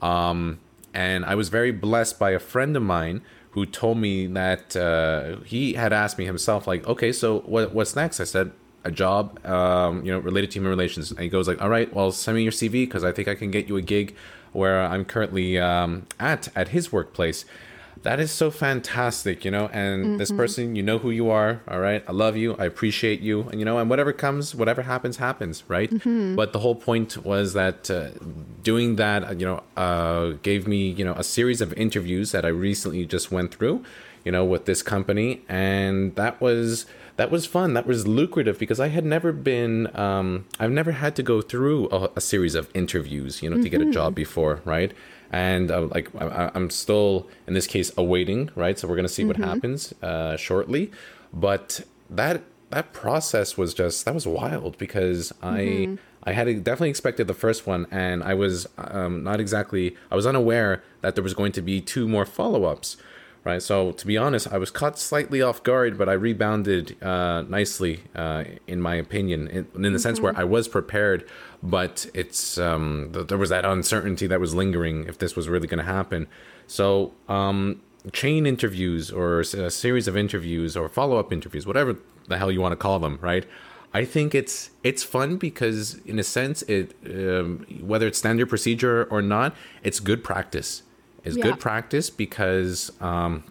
[0.00, 0.60] Um,
[0.94, 5.40] and I was very blessed by a friend of mine who told me that uh,
[5.44, 8.20] he had asked me himself, like, okay, so what, what's next?
[8.20, 8.52] I said,
[8.84, 11.10] a job, um, you know, related to human relations.
[11.10, 13.34] And he goes like, all right, well, send me your CV because I think I
[13.34, 14.14] can get you a gig
[14.52, 17.44] where I'm currently um, at at his workplace.
[18.02, 19.68] That is so fantastic, you know.
[19.72, 21.62] And this person, you know who you are.
[21.68, 22.56] All right, I love you.
[22.58, 23.42] I appreciate you.
[23.42, 25.62] And you know, and whatever comes, whatever happens, happens.
[25.68, 25.88] Right.
[26.36, 28.08] But the whole point was that uh,
[28.62, 32.48] doing that, you know, uh, gave me, you know, a series of interviews that I
[32.48, 33.84] recently just went through.
[34.24, 37.74] You know, with this company, and that was that was fun.
[37.74, 41.88] That was lucrative because I had never been, um, I've never had to go through
[41.90, 44.92] a, a series of interviews, you know, to get a job before, right?
[45.30, 48.78] And uh, like I, I'm still in this case awaiting, right?
[48.78, 50.90] So we're gonna see what happens uh, shortly,
[51.32, 57.26] but that that process was just that was wild because I I had definitely expected
[57.26, 61.34] the first one and I was um, not exactly I was unaware that there was
[61.34, 62.96] going to be two more follow ups
[63.44, 63.62] right?
[63.62, 68.00] So to be honest, I was caught slightly off guard, but I rebounded uh, nicely,
[68.14, 71.28] uh, in my opinion, in, in the sense where I was prepared,
[71.62, 75.66] but it's um, th- there was that uncertainty that was lingering if this was really
[75.66, 76.28] going to happen.
[76.66, 81.96] So um, chain interviews or a series of interviews or follow up interviews, whatever
[82.28, 83.44] the hell you want to call them, right?
[83.94, 89.04] I think it's it's fun because in a sense it um, whether it's standard procedure
[89.04, 90.82] or not, it's good practice.
[91.24, 91.44] It's Yeah.
[91.44, 93.44] good practice because um,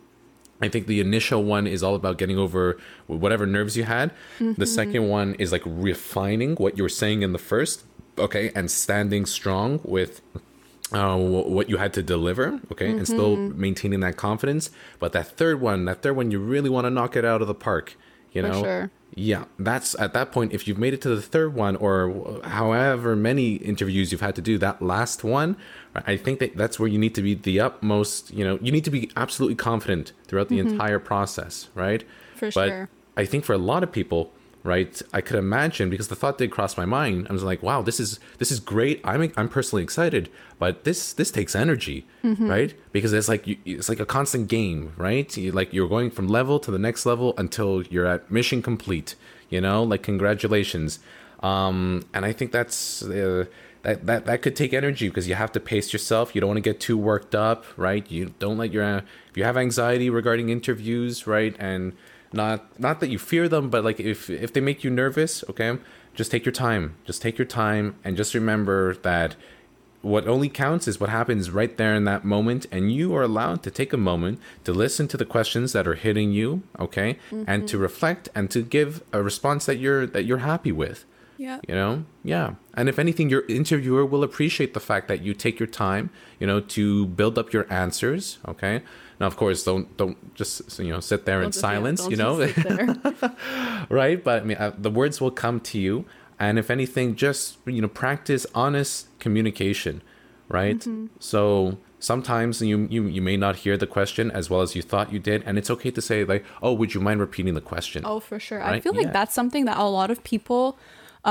[0.62, 4.12] I think the initial one is all about getting over whatever nerves you had.
[4.40, 7.84] The second one is like refining what you were saying in the first,
[8.18, 10.22] okay, and standing strong with
[10.94, 14.70] uh, what you had to deliver, okay, and still maintaining that confidence.
[15.00, 17.48] But that third one, that third one, you really want to knock it out of
[17.48, 17.96] the park,
[18.32, 18.63] you For know.
[18.63, 18.91] sure.
[19.13, 20.54] Yeah, that's at that point.
[20.54, 24.41] If you've made it to the third one, or however many interviews you've had to
[24.41, 25.58] do, that last one,
[25.94, 28.32] I think that that's where you need to be the utmost.
[28.32, 32.02] You know, you need to be absolutely confident throughout the entire process, right?
[32.02, 32.38] Mm-hmm.
[32.38, 32.89] For but sure.
[33.17, 34.32] I think for a lot of people,
[34.63, 37.28] right, I could imagine because the thought did cross my mind.
[37.30, 39.02] I was like, wow, this is this is great.
[39.04, 42.50] I'm I'm personally excited, but this this takes energy, Mm-hmm.
[42.50, 42.74] right?
[42.91, 45.36] Because it's like you, it's like a constant game, right?
[45.36, 49.15] You, like you're going from level to the next level until you're at mission complete.
[49.50, 51.00] You know, like congratulations.
[51.41, 53.04] Um, and I think that's.
[53.04, 53.45] Uh,
[53.84, 56.36] that, that that could take energy because you have to pace yourself.
[56.36, 58.06] You don't want to get too worked up, right?
[58.12, 61.56] You don't let your if you have anxiety regarding interviews, right?
[61.58, 61.93] And
[62.34, 65.78] not not that you fear them, but like if if they make you nervous, okay,
[66.13, 66.96] just take your time.
[67.06, 69.36] Just take your time and just remember that
[70.02, 73.62] what only counts is what happens right there in that moment and you are allowed
[73.63, 77.20] to take a moment to listen to the questions that are hitting you, okay?
[77.48, 77.84] And to mm-hmm.
[77.84, 81.06] reflect and to give a response that you're that you're happy with
[81.38, 81.60] Yeah.
[81.67, 85.60] you know yeah and if anything your interviewer will appreciate the fact that you take
[85.60, 88.84] your time you know to build up your answers okay
[89.22, 92.00] now of course don't don't just you know sit there in Don't just- yeah, silence
[92.02, 93.36] don't you know just sit there.
[94.02, 96.06] right but I mean, uh, the words will come to you
[96.40, 99.96] and if anything just you know practice honest communication
[100.60, 101.06] right Mm-hmm.
[101.20, 105.08] so sometimes you, you you may not hear the question as well as you thought
[105.16, 108.00] you did and it's okay to say like oh would you mind repeating the question
[108.06, 108.62] Oh, for sure.
[108.64, 109.12] I feel like Yeah.
[109.20, 110.64] that's something that a lot of people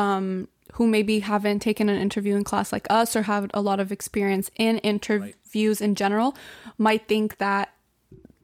[0.02, 3.80] um, who maybe haven't taken an interview in class like us or have a lot
[3.80, 6.36] of experience in interviews in general
[6.78, 7.66] might think that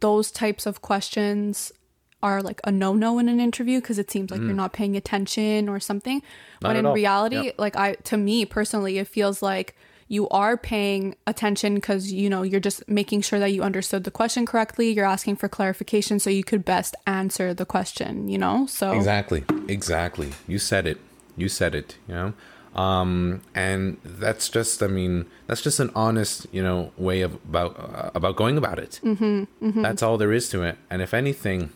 [0.01, 1.73] those types of questions
[2.23, 5.69] are like a no-no in an interview because it seems like you're not paying attention
[5.69, 6.21] or something.
[6.21, 6.25] Mm.
[6.63, 6.95] Not at in all.
[6.95, 7.55] reality, Yep.
[7.59, 9.77] like I to me personally, it feels like
[10.09, 14.11] you are paying attention because you know you're just making sure that you understood the
[14.11, 14.93] question correctly.
[14.93, 18.29] You're asking for clarification so you could best answer the question.
[18.29, 19.45] You know, so Exactly.
[19.69, 20.31] Exactly.
[20.49, 20.99] You said it.
[21.37, 22.33] You said it, you know?
[22.77, 27.79] Um, and that's just, I mean, that's just an honest, you know, way of about,
[27.79, 29.01] uh, about going about it.
[29.03, 30.77] Mm-hmm, That's all there is to it.
[30.91, 31.71] And if anything,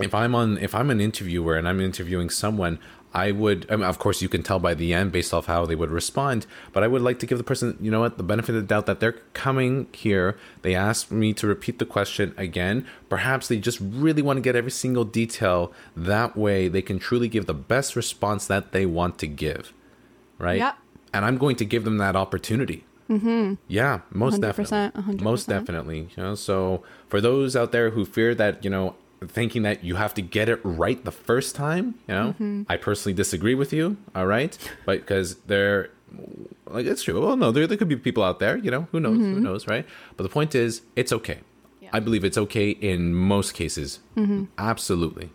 [0.00, 2.80] if I'm on, if I'm an interviewer and I'm interviewing someone,
[3.14, 5.66] I would, I mean, of course, you can tell by the end based off how
[5.66, 8.24] they would respond, but I would like to give the person, you know what, the
[8.24, 10.36] benefit of the doubt that they're coming here.
[10.62, 12.84] They asked me to repeat the question again.
[13.08, 15.72] Perhaps they just really want to get every single detail.
[15.96, 19.72] That way they can truly give the best response that they want to give.
[20.38, 20.58] Right?
[20.58, 20.74] Yeah.
[21.12, 22.84] And I'm going to give them that opportunity.
[23.08, 23.54] Mm-hmm.
[23.68, 25.16] Yeah, most 100%, definitely.
[25.16, 25.48] Most 100%.
[25.48, 25.98] definitely.
[26.16, 28.96] You know, so for those out there who fear that, you know,
[29.28, 32.62] thinking that you have to get it right the first time, you know, Mm-hmm.
[32.68, 33.96] I personally disagree with you.
[34.14, 35.90] All right, but because they're
[36.66, 37.20] like it's true.
[37.20, 39.66] Well, no, there there could be people out there, you know, who knows, who knows,
[39.66, 39.86] right?
[40.16, 41.34] But the point is, it's okay.
[41.34, 41.84] Mm-hmm.
[41.84, 41.90] Yeah.
[41.92, 44.00] I believe it's okay in most cases.
[44.16, 44.44] Mm-hmm.
[44.58, 45.30] Absolutely.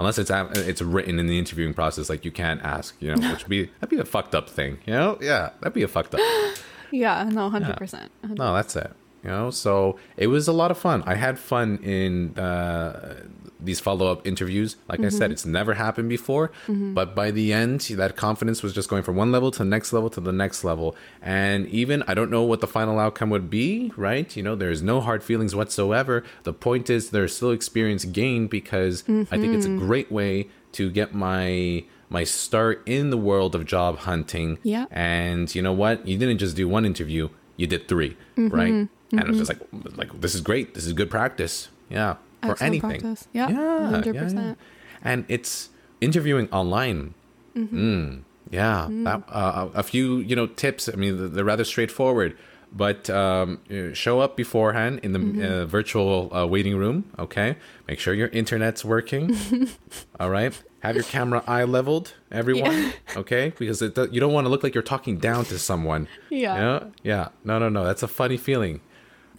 [0.00, 3.44] Unless it's it's written in the interviewing process, like you can't ask, you know, which
[3.44, 5.18] would be that'd be a fucked up thing, you know?
[5.20, 6.20] Yeah, that'd be a fucked up.
[6.90, 8.10] yeah, no, hundred percent.
[8.22, 8.90] No, that's it.
[9.22, 11.02] You know, so it was a lot of fun.
[11.04, 13.24] I had fun in uh,
[13.62, 14.76] these follow up interviews.
[14.88, 15.32] Like I said, mm-hmm.
[15.32, 16.94] it's never happened before, mm-hmm.
[16.94, 19.92] but by the end, that confidence was just going from one level to the next
[19.92, 20.96] level to the next level.
[21.22, 24.34] And even I don't know what the final outcome would be, right?
[24.36, 26.24] You know, there's no hard feelings whatsoever.
[26.44, 29.86] The point is, there's still experience gained because I think it's a mm-hmm.
[29.86, 34.58] great way to get my my start in the world of job hunting.
[34.62, 34.86] Yeah.
[34.90, 36.06] And you know what?
[36.06, 38.72] You didn't just do one interview, you did 3 right?
[39.12, 39.60] And it was just like
[39.96, 40.74] like this is great.
[40.74, 41.68] This is good practice.
[41.88, 42.16] Yeah.
[42.42, 42.90] For Excellent anything.
[43.00, 43.28] practice.
[43.32, 44.34] Yeah, yeah, 100%.
[44.34, 44.54] yeah.
[45.02, 47.14] And it's interviewing online.
[47.56, 50.88] Mm, yeah, that, uh, a few you know tips.
[50.88, 52.36] I mean, they're rather straightforward.
[52.72, 55.18] But um, uh, show up beforehand in the
[55.62, 57.04] uh, virtual uh, waiting room.
[57.18, 57.56] Okay,
[57.88, 59.36] make sure your internet's working.
[60.20, 62.92] All right, have your camera eye leveled, everyone.
[63.16, 66.06] Okay, because it, you don't want to look like you're talking down to someone.
[66.30, 66.54] Yeah.
[66.54, 66.84] Yeah.
[67.02, 67.28] Yeah.
[67.42, 67.84] No, no, no.
[67.84, 68.80] That's a funny feeling,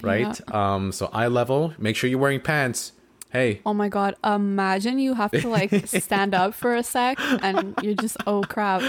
[0.02, 0.54] right?
[0.54, 0.92] Um.
[0.92, 1.74] So eye level.
[1.78, 2.92] Make sure you're wearing pants.
[3.32, 7.74] Hey, Oh my god, imagine you have to like stand up for a sec and
[7.80, 8.82] you're just oh crap.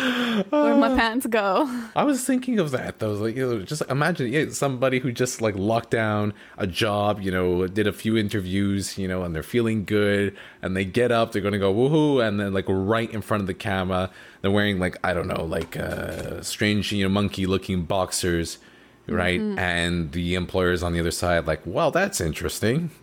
[0.52, 1.66] Where'd my pants go?
[1.96, 3.14] I was thinking of that though.
[3.14, 7.32] Like, you know, just imagine yeah, somebody who just like locked down a job, you
[7.32, 11.32] know, did a few interviews, you know, and they're feeling good, and they get up,
[11.32, 14.10] they're gonna go woohoo, and then like right in front of the camera,
[14.42, 18.58] they're wearing like I don't know, like uh, strange, you know, monkey looking boxers.
[19.06, 22.90] Right, and the employer's on the other side, like, well, that's interesting,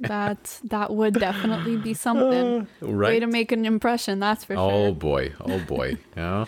[0.00, 2.66] That that would definitely be something.
[2.80, 3.18] Way right?
[3.20, 4.88] to make an impression, that's for Oh sure.
[4.88, 6.46] Oh boy, oh boy, you know.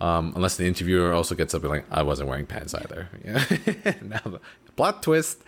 [0.00, 3.08] Um, unless the interviewer also gets up and like, I wasn't wearing pants either.
[3.24, 3.44] Yeah.
[4.02, 4.38] now
[4.76, 5.42] plot twist.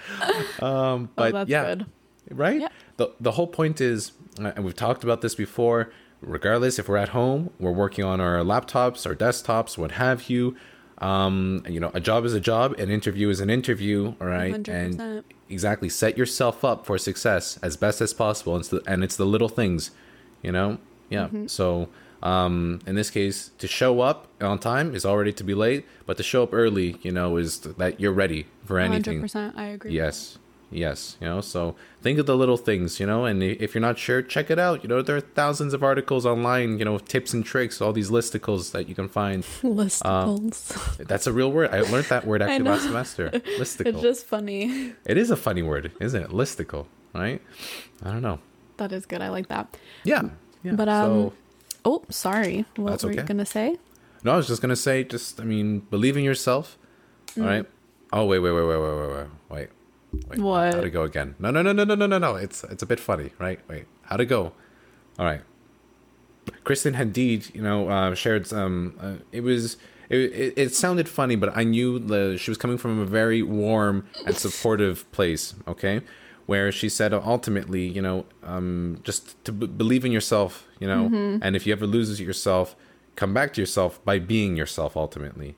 [0.63, 1.87] Um, but oh, that's yeah, good.
[2.31, 2.61] right.
[2.61, 2.69] Yeah.
[2.97, 5.91] The the whole point is, uh, and we've talked about this before.
[6.23, 10.57] Regardless if we're at home, we're working on our laptops, our desktops, what have you.
[10.99, 14.55] Um, you know, a job is a job, an interview is an interview, all right?
[14.55, 14.69] 100%.
[14.69, 18.55] And exactly, set yourself up for success as best as possible.
[18.55, 19.91] And it's the, and it's the little things,
[20.43, 20.79] you know?
[21.11, 21.27] Yeah.
[21.27, 21.47] Mm-hmm.
[21.49, 21.89] So,
[22.23, 26.17] um, in this case, to show up on time is already to be late, but
[26.17, 29.23] to show up early, you know, is that you're ready for anything.
[29.23, 29.93] 100% I agree.
[29.93, 30.39] Yes.
[30.71, 31.17] Yes.
[31.21, 34.21] You know, so think of the little things, you know, and if you're not sure,
[34.21, 34.83] check it out.
[34.83, 38.11] You know, there are thousands of articles online, you know, tips and tricks, all these
[38.11, 39.45] listicles that you can find.
[39.63, 40.97] Listicles.
[41.07, 41.71] That's a real word.
[41.73, 43.31] I learned that word actually last semester.
[43.59, 43.87] Listicle.
[43.87, 44.93] it's just funny.
[45.05, 46.31] It is a funny word, isn't it?
[46.31, 47.41] Listicle, right?
[48.05, 48.41] I don't know.
[48.79, 49.23] That is good.
[49.23, 49.77] I like that.
[50.05, 50.31] Yeah.
[50.63, 50.73] yeah.
[50.73, 51.33] But, um, so,
[51.89, 52.65] Oh, sorry.
[52.75, 53.77] What That's were you gonna say?
[54.25, 56.77] no, I was just gonna say, just I mean, believe in yourself.
[57.37, 57.47] All Mm.
[57.47, 57.67] right.
[58.13, 59.69] Oh wait, wait, wait, wait, wait, wait, wait, wait.
[60.29, 60.75] Wait, What?
[60.75, 61.35] How to go again?
[61.39, 62.37] No, no, no, no, no, no, no, no.
[62.37, 63.61] It's it's a bit funny, right?
[63.69, 64.53] Wait, how to go?
[65.19, 65.41] All right.
[66.65, 68.95] Kristen Hadid, you know, uh, shared some.
[69.01, 69.77] Uh, it was.
[70.09, 73.43] It, it, it sounded funny, but I knew the, she was coming from a very
[73.43, 75.55] warm and supportive place.
[75.67, 76.01] Okay,
[76.47, 81.09] where she said ultimately, you know, um, just to b- believe in yourself, you know,
[81.09, 81.43] Mm-hmm.
[81.43, 82.77] and if you ever lose yourself,
[83.17, 84.97] come back to yourself by being yourself.
[84.97, 85.57] Ultimately,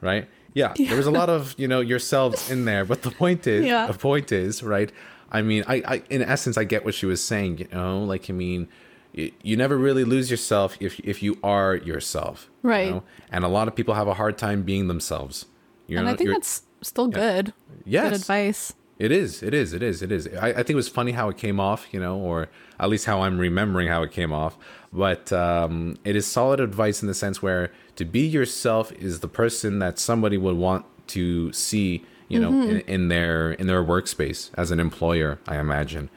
[0.00, 0.26] right?
[0.62, 3.64] Yeah, there was a lot of you know yourselves in there, but the point is,
[3.66, 3.86] Yeah.
[3.88, 4.90] the point is, right?
[5.32, 7.58] I mean, I, I, in essence, I get what she was saying.
[7.58, 8.68] You know, like I mean,
[9.12, 12.90] you, you never really lose yourself if if you are yourself, you Right.
[12.90, 13.02] know?
[13.32, 15.46] And a lot of people have a hard time being themselves.
[15.88, 17.52] You and know, I think that's still good.
[17.84, 18.04] Yes.
[18.10, 18.72] Good advice.
[18.98, 19.42] it is.
[19.42, 19.72] It is.
[19.72, 20.02] It is.
[20.02, 20.28] It is.
[20.40, 23.06] I, I think it was funny how it came off, you know, or at least
[23.06, 24.56] how I'm remembering how it came off.
[24.94, 29.28] But um, it is solid advice in the sense where to be yourself is the
[29.28, 34.50] person that somebody would want to see, you know, in, in their in their workspace
[34.54, 35.40] as an employer.
[35.48, 36.10] I imagine,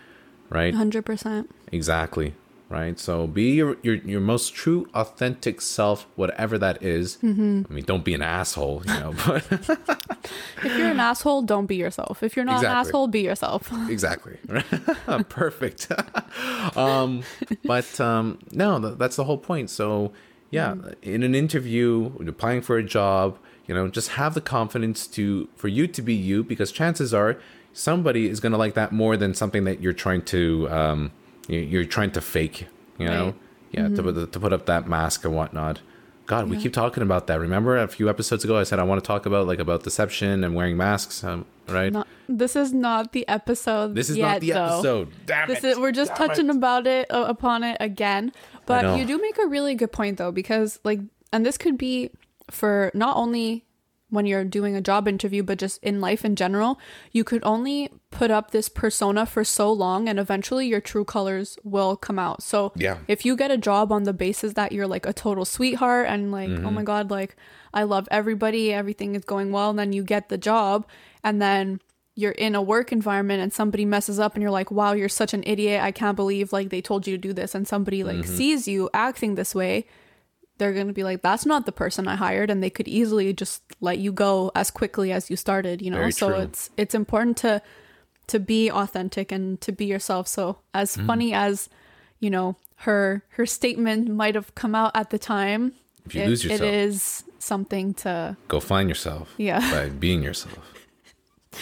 [0.49, 0.75] right?
[0.75, 1.49] Hundred percent.
[1.71, 2.35] Exactly.
[2.69, 2.99] Right.
[2.99, 7.17] So be your, your your most true, authentic self, whatever that is.
[7.23, 7.61] Mm-hmm.
[7.69, 9.13] I mean, don't be an asshole, you know.
[9.25, 9.45] But
[10.63, 12.23] If you're an asshole, don't be yourself.
[12.23, 13.71] If you're not an asshole, be yourself.
[13.89, 14.37] exactly
[15.29, 15.91] perfect
[16.75, 17.23] um
[17.63, 20.11] but um no that's the whole point so
[20.51, 25.07] yeah in an interview when applying for a job you know just have the confidence
[25.07, 27.37] to for you to be you because chances are
[27.73, 31.11] somebody is going to like that more than something that you're trying to um
[31.47, 33.35] you're trying to fake you know Right.
[33.71, 35.81] yeah to, put- to put up that mask and whatnot
[36.25, 39.01] god we keep talking about that remember a few episodes ago i said i want
[39.03, 43.13] to talk about like about deception and wearing masks um, right Not, this is not
[43.13, 43.95] the episode.
[43.95, 44.65] this is yet, not the though.
[44.65, 45.69] episode damn This it.
[45.71, 46.55] is we're just Damn touching it.
[46.55, 48.33] about it uh, upon it again.
[48.65, 50.99] But you do make a really good point though, because like,
[51.31, 52.11] and this could be
[52.51, 53.63] for not only
[54.09, 56.77] when you're doing a job interview, but just in life in general.
[57.13, 61.57] You could only put up this persona for so long, and eventually your true colors
[61.63, 62.41] will come out.
[62.41, 62.97] So Yeah.
[63.07, 66.31] if you get a job on the basis that you're like a total sweetheart and
[66.31, 66.65] like, Mm-hmm.
[66.65, 67.35] oh my god, like
[67.73, 70.87] I love everybody, everything is going well, and then you get the job,
[71.23, 71.81] and then
[72.15, 75.35] you're in a work environment and somebody messes up and you're like wow you're such
[75.35, 78.15] an idiot i can't believe like they told you to do this and somebody like
[78.17, 78.35] Mm-hmm.
[78.35, 79.85] sees you acting this way
[80.57, 83.33] they're going to be like that's not the person i hired and they could easily
[83.33, 86.39] just let you go as quickly as you started you know Very so true.
[86.39, 87.61] it's it's important to
[88.27, 91.05] to be authentic and to be yourself so as Mm.
[91.07, 91.69] funny as
[92.19, 92.55] you know
[92.87, 95.73] her her statement might have come out at the time
[96.05, 96.61] If you it- lose yourself.
[96.61, 99.59] it is something to go find yourself Yeah.
[99.71, 100.59] by being yourself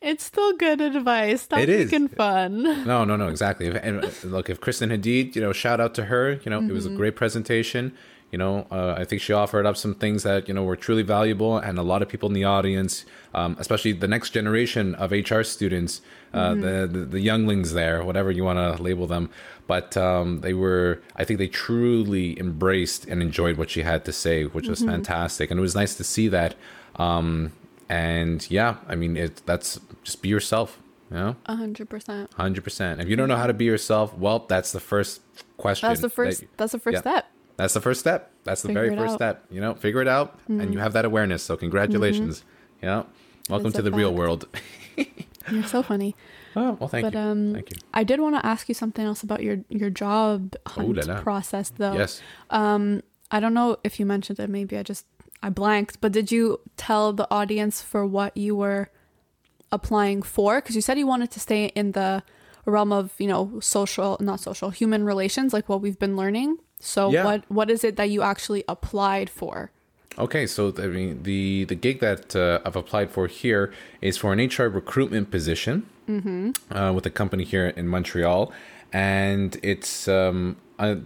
[0.00, 1.42] It's still good advice.
[1.42, 1.90] Stop It is.
[1.90, 2.62] making fun.
[2.86, 3.68] No, no, no, exactly.
[3.68, 6.38] If- And uh, look, if Kristen Hadid, you know, shout out to her.
[6.44, 7.92] You know, it was a great presentation.
[8.34, 11.04] You know, uh, I think she offered up some things that you know were truly
[11.04, 15.12] valuable, and a lot of people in the audience, um, especially the next generation of
[15.12, 16.00] HR students,
[16.32, 19.30] uh, the, the the younglings there, whatever you want to label them,
[19.68, 24.12] but um, they were, I think, they truly embraced and enjoyed what she had to
[24.12, 26.56] say, which was fantastic, and it was nice to see that.
[26.96, 27.52] Um,
[27.88, 30.80] and yeah, I mean, it that's just be yourself.
[31.08, 32.32] You know, A hundred percent.
[32.34, 33.00] Hundred percent.
[33.00, 35.20] If you don't know how to be yourself, well, that's the first
[35.56, 35.88] question.
[35.88, 36.42] That's the that first.
[36.42, 37.00] you- that's the first yeah.
[37.00, 37.30] step.
[37.56, 38.30] That's the first step.
[38.44, 39.06] That's the Figure very first out.
[39.08, 39.16] Mm-hmm.
[39.16, 39.44] step.
[39.50, 41.42] You know, figure it out, and you have that awareness.
[41.42, 42.42] So congratulations.
[42.82, 43.04] Yeah.
[43.48, 44.46] Welcome to the real world.
[45.50, 46.16] You're so funny.
[46.56, 47.20] Oh well, thank But you.
[47.20, 47.76] um, thank you.
[47.92, 51.20] I did want to ask you something else about your your job hunt la.
[51.20, 51.92] process, though.
[51.94, 52.22] Yes.
[52.50, 54.48] Um, I don't know if you mentioned it.
[54.48, 55.04] Maybe I just
[55.42, 56.00] I blanked.
[56.00, 58.88] But did you tell the audience for what you were
[59.72, 60.60] applying for?
[60.60, 62.22] Because you said you wanted to stay in the
[62.66, 66.58] realm of you know social, not social, human relations, like what we've been learning.
[66.84, 67.24] So Yeah.
[67.24, 69.70] what what is it that you actually applied for?
[70.18, 74.32] Okay, so I mean the the gig that uh, I've applied for here is for
[74.32, 75.86] an HR recruitment position
[76.70, 78.52] uh, with a company here in Montreal,
[78.92, 80.98] and it's um, I,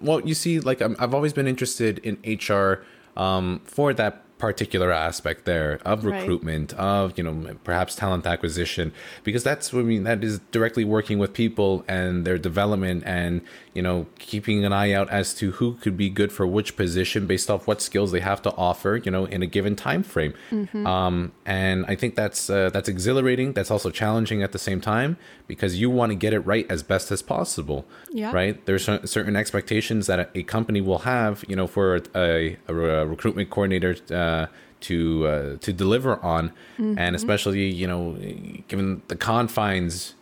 [0.00, 2.84] well, you see, like I'm, I've always been interested in HR
[3.16, 6.20] um, for that particular aspect there of Right.
[6.20, 8.92] recruitment of you know perhaps talent acquisition
[9.24, 13.40] because that's what I mean that is directly working with people and their development and
[13.72, 17.26] you know keeping an eye out as to who could be good for which position
[17.26, 20.34] based off what skills they have to offer you know in a given time frame.
[20.84, 23.54] Um, and I think that's uh, that's exhilarating.
[23.54, 25.16] That's also challenging at the same time
[25.46, 28.32] because you want to get it right as best as possible Yeah.
[28.32, 28.64] right?
[28.66, 33.50] There's certain expectations that a, company will have you know for a, a, a recruitment
[33.50, 34.46] coordinator uh,
[34.80, 36.52] to uh, to deliver on.
[36.78, 38.02] And especially you know
[38.68, 40.14] given the confines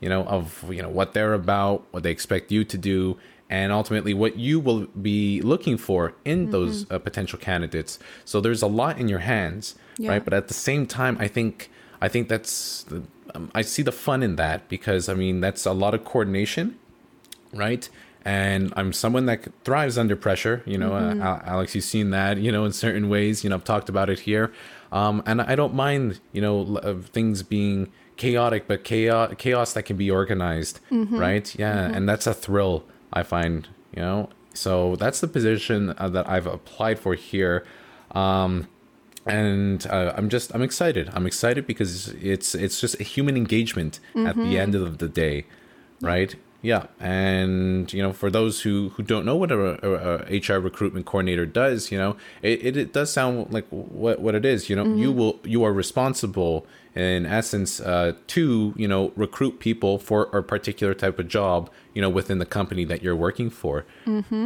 [0.00, 3.16] you know of you know what they're about what they expect you to do
[3.48, 7.98] and ultimately what you will be looking for in those uh, potential candidates.
[8.24, 10.10] So there's a lot in your hands Yeah.
[10.12, 10.24] right?
[10.24, 11.54] But at the same time i think
[12.00, 13.02] i think that's the,
[13.34, 16.78] um, i see the fun in that because i mean that's a lot of coordination
[17.52, 17.88] right?
[18.24, 20.62] And I'm someone that thrives under pressure.
[20.64, 22.38] You know, uh, Alex, you've seen that.
[22.38, 23.42] You know, in certain ways.
[23.42, 24.52] You know, I've talked about it here,
[24.92, 26.20] um, and I don't mind.
[26.32, 30.78] You know, of things being chaotic, but chaos, chaos that can be organized,
[31.18, 31.52] right?
[31.58, 33.68] Yeah, and that's a thrill I find.
[33.94, 37.66] You know, so that's the position uh, that I've applied for here.
[38.12, 38.68] Um,
[39.26, 41.10] and uh, I'm just I'm excited.
[41.12, 45.46] I'm excited because it's it's just a human engagement at the end of the day,
[46.00, 46.34] right?
[46.64, 50.60] Yeah, and you know, for those who who don't know what a, a, a HR
[50.60, 54.70] recruitment coordinator does, you know, it, it, it does sound like what what it is.
[54.70, 56.64] You know, you will you are responsible
[56.94, 62.02] in essence uh, to you know recruit people for a particular type of job, you
[62.02, 63.86] know, within the company that you're working for,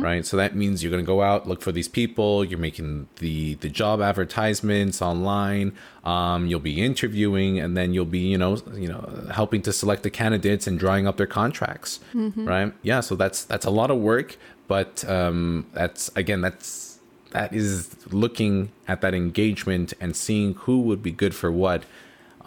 [0.02, 0.24] right?
[0.24, 2.44] So that means you're going to go out look for these people.
[2.44, 5.72] You're making the the job advertisements online.
[6.04, 10.02] Um, you'll be interviewing, and then you'll be you know you know helping to select
[10.02, 12.00] the candidates and drawing up their contracts,
[12.46, 12.72] right?
[12.82, 14.36] Yeah, so that's that's a lot of work,
[14.68, 16.98] but um, that's again that's
[17.30, 21.82] that is looking at that engagement and seeing who would be good for what,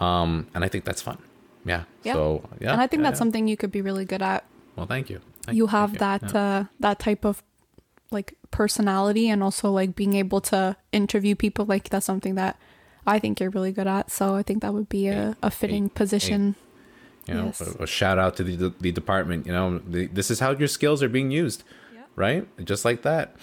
[0.00, 1.18] um, and I think that's fun.
[1.64, 1.84] Yeah.
[2.02, 2.14] Yeah.
[2.14, 3.18] So yeah, and I think yeah, that's yeah.
[3.18, 4.44] something you could be really good at.
[4.76, 5.20] Well, thank you.
[5.44, 6.40] Thank you have that Yeah.
[6.40, 7.42] uh that type of
[8.10, 12.58] like personality and also like being able to interview people like that's something that
[13.06, 14.10] I think you're really good at.
[14.10, 16.56] So I think that would be a, a fitting position.
[17.28, 17.60] you know Yes.
[17.60, 20.66] a, a shout out to the, the department you know the, this is how your
[20.68, 21.62] skills are being used
[22.16, 23.36] right just like that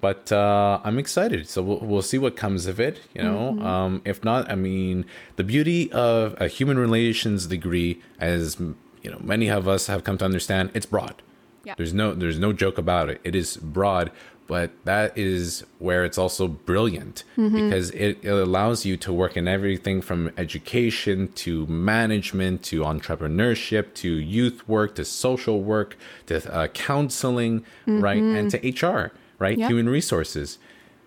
[0.00, 1.48] but uh i'm excited.
[1.48, 3.52] So we'll, we'll see what comes of it you know?
[3.54, 3.66] Mm-hmm.
[3.66, 5.04] um if not i mean
[5.36, 8.58] the beauty of a human relations degree as
[9.02, 11.22] you know many of us have come to understand it's broad.
[11.64, 11.74] Yeah.
[11.76, 13.20] there's no there's no joke about it.
[13.24, 14.10] It is broad
[14.46, 19.46] but that is where it's also brilliant because it, it allows you to work in
[19.46, 26.66] everything from education to management to entrepreneurship to youth work to social work to uh,
[26.68, 28.22] counseling right?
[28.22, 29.68] And to hr right Yeah.
[29.68, 30.58] human resources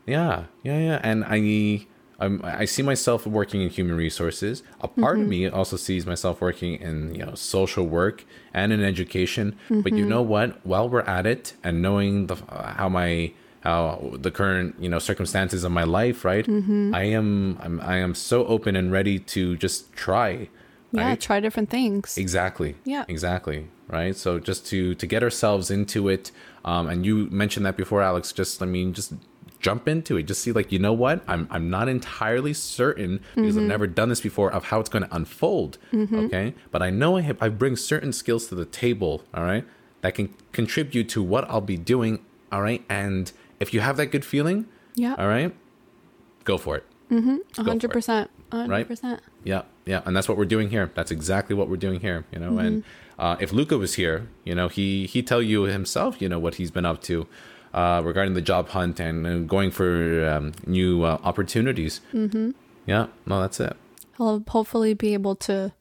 [0.05, 1.85] yeah yeah yeah and i
[2.21, 4.61] I'm, I see myself working in human resources.
[4.79, 5.29] A part of mm-hmm.
[5.29, 9.57] me also sees myself working in you know social work and in education.
[9.69, 10.09] But you mm-hmm.
[10.09, 10.63] know what?
[10.63, 12.35] While we're at it, and knowing the
[12.77, 16.45] how my how the current you know circumstances of my life, right?
[16.45, 16.93] Mm-hmm.
[16.93, 20.47] I am I'm, I am so open and ready to just try.
[20.91, 21.21] Yeah, right?
[21.21, 22.17] try different things.
[22.17, 22.75] Exactly.
[22.83, 23.05] Yeah.
[23.07, 23.67] Exactly.
[23.87, 24.15] Right.
[24.15, 26.31] So just to to get ourselves into it,
[26.65, 28.31] um, and you mentioned that before, Alex.
[28.31, 29.13] Just I mean, just
[29.59, 30.23] jump into it.
[30.23, 31.23] Just see like, you know what?
[31.27, 33.67] I'm I'm not entirely certain because I've mm-hmm.
[33.69, 35.77] never done this before of how it's going to unfold.
[35.93, 36.15] Mm-hmm.
[36.25, 39.23] Okay, but I know I have, I bring certain skills to the table.
[39.33, 39.65] All right,
[40.01, 42.23] that can contribute to what I'll be doing.
[42.51, 45.15] All right, and if you have that good feeling, Yeah.
[45.17, 45.55] all right,
[46.43, 46.83] go for it.
[47.09, 47.29] Mm-hmm.
[47.29, 47.93] A Go for hundred it.
[47.93, 48.29] percent.
[48.51, 48.87] A hundred Right?
[48.87, 49.21] percent.
[49.43, 50.91] Yeah, yeah, and that's what we're doing here.
[50.95, 52.25] That's exactly what we're doing here.
[52.31, 52.83] You know, and
[53.21, 56.55] uh, if Luca was here, you know, he he tell you himself, you know, what
[56.55, 57.27] he's been up to
[57.73, 62.01] uh, regarding the job hunt and, uh going for um, new uh, opportunities.
[62.13, 62.51] Mm-hmm.
[62.87, 63.77] Yeah, no, that's it.
[64.19, 65.71] I'll hopefully be able to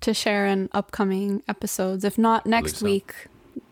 [0.00, 2.04] to share in upcoming episodes.
[2.04, 2.86] If not next so.
[2.86, 3.14] week,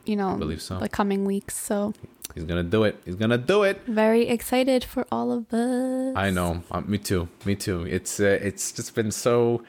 [0.04, 0.78] you know, Believe so.
[0.78, 1.56] the coming weeks.
[1.56, 1.92] So
[2.34, 2.94] He's gonna do it.
[3.04, 3.82] He's gonna do it.
[3.86, 6.14] very excited for all of us.
[6.16, 6.62] I know.
[6.70, 7.28] Uh, me too.
[7.44, 7.82] Me too.
[7.96, 9.64] It's uh, it's just been so.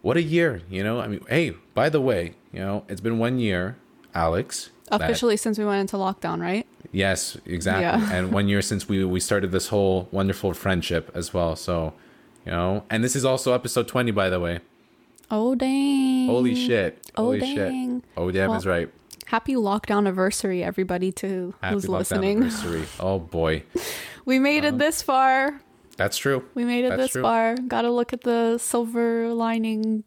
[0.00, 1.00] What a year, you know.
[1.00, 3.76] I mean, hey, by the way, you know, it's been one year,
[4.14, 4.70] Alex.
[4.90, 6.66] that- Officially, since we went into lockdown, right?
[6.92, 7.82] Yes, exactly.
[7.82, 8.12] Yeah.
[8.16, 11.56] and one year since we we started this whole wonderful friendship as well.
[11.56, 11.92] So,
[12.46, 14.60] you know, and this is also episode twenty, by the way.
[15.30, 16.26] Oh dang!
[16.28, 17.10] Holy shit!
[17.16, 17.56] Oh, Holy dang.
[17.56, 18.04] shit!
[18.16, 18.88] Oh damn Well, is right.
[19.26, 22.36] Happy lockdown anniversary, everybody, to Happy who's listening.
[22.42, 22.84] anniversary.
[23.00, 23.64] Oh boy,
[24.26, 25.60] We made it this far.
[25.96, 26.44] that's true.
[26.54, 27.22] We made it That's this true.
[27.22, 27.56] far.
[27.56, 30.04] Gotta look at the silver lining,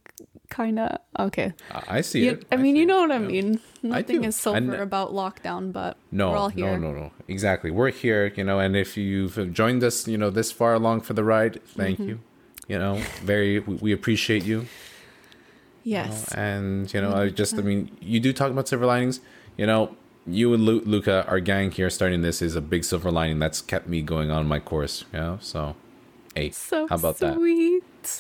[0.50, 0.98] kind of.
[1.20, 1.54] Okay.
[1.72, 2.45] I I see You- it.
[2.52, 2.88] I mean, see you it.
[2.88, 3.28] know what I Yeah.
[3.28, 3.60] mean.
[3.84, 4.28] Nothing do.
[4.28, 6.78] is I silver about lockdown, but No, we're all here.
[6.78, 7.12] no, no, no.
[7.28, 7.72] Exactly.
[7.72, 11.14] We're here, you know, and if you've joined us, you know, this far along for
[11.14, 12.10] the ride, thank Mm-hmm.
[12.10, 12.20] you.
[12.68, 14.66] You know, very we, we appreciate you.
[15.84, 16.34] Yes.
[16.34, 19.22] And you know, I just I mean, you do talk about silver linings.
[19.58, 19.95] You know,
[20.26, 23.62] you and Lu- Luca, our gang here, starting this is a big silver lining that's
[23.62, 25.06] kept me going on my course.
[25.14, 25.76] You know, so
[26.36, 27.38] hey, so how about that?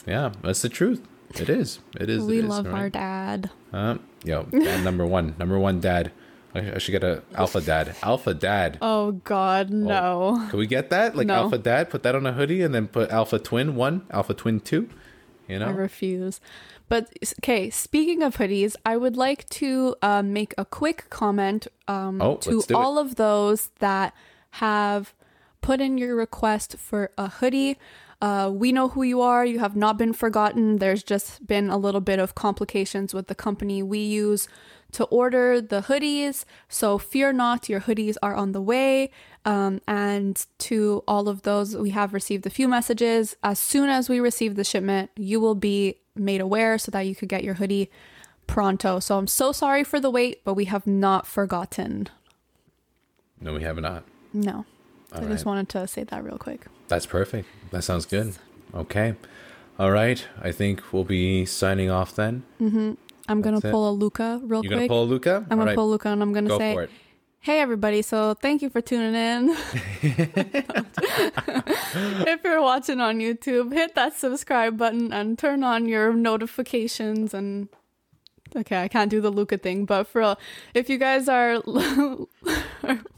[0.07, 1.01] Yeah, that's the truth.
[1.35, 1.79] It is.
[1.99, 2.23] It is.
[2.23, 3.49] We it is, love all our dad.
[3.73, 6.11] Uh, yo, dad number one, number one dad.
[6.55, 7.95] I, should get a alpha dad.
[8.01, 8.79] Alpha dad.
[8.81, 10.47] Oh God, no.
[10.49, 11.15] Can we get that?
[11.15, 11.35] Like No.
[11.35, 14.59] alpha dad, put that on a hoodie, and then put alpha twin one, alpha twin
[14.59, 14.89] two.
[15.47, 15.67] You know.
[15.67, 16.41] I refuse.
[16.89, 17.09] But
[17.43, 22.37] okay, speaking of hoodies, I would like to um, make a quick comment um, Oh,
[22.37, 22.73] to let's it.
[22.75, 24.13] all of those that
[24.51, 25.13] have
[25.61, 27.77] put in your request for a hoodie.
[28.19, 29.45] Uh, we know who you are.
[29.45, 30.77] You have not been forgotten.
[30.77, 34.47] There's just been a little bit of complications with the company we use
[34.93, 36.45] to order the hoodies.
[36.67, 39.11] So fear not, your hoodies are on the way.
[39.45, 43.35] Um, and to all of those, we have received a few messages.
[43.43, 47.15] As soon as we receive the shipment, you will be made aware so that you
[47.15, 47.91] could get your hoodie
[48.47, 48.99] pronto.
[48.99, 52.07] So I'm so sorry for the wait, but we have not forgotten.
[53.39, 54.03] no, we have not.
[54.33, 54.65] No.
[55.11, 56.65] I All just wanted to say that real quick.
[56.87, 57.47] That's perfect.
[57.71, 58.35] That sounds good.
[58.73, 59.15] Okay.
[59.79, 60.25] All right.
[60.41, 62.43] I think we'll be signing off then.
[62.61, 62.93] Mm-hmm.
[63.29, 64.69] I'm gonna pull a Luca real quick.
[64.69, 65.45] You're gonna pull a Luca?
[65.49, 66.87] I'm gonna right, pull Luca and I'm gonna Go say.
[67.39, 69.49] Hey everybody, so thank you for tuning in.
[72.25, 77.69] if you're watching on YouTube, hit that subscribe button and turn on your notifications and
[78.55, 80.39] Okay, I can't do the Luca thing, but for real,
[80.73, 81.61] if you guys are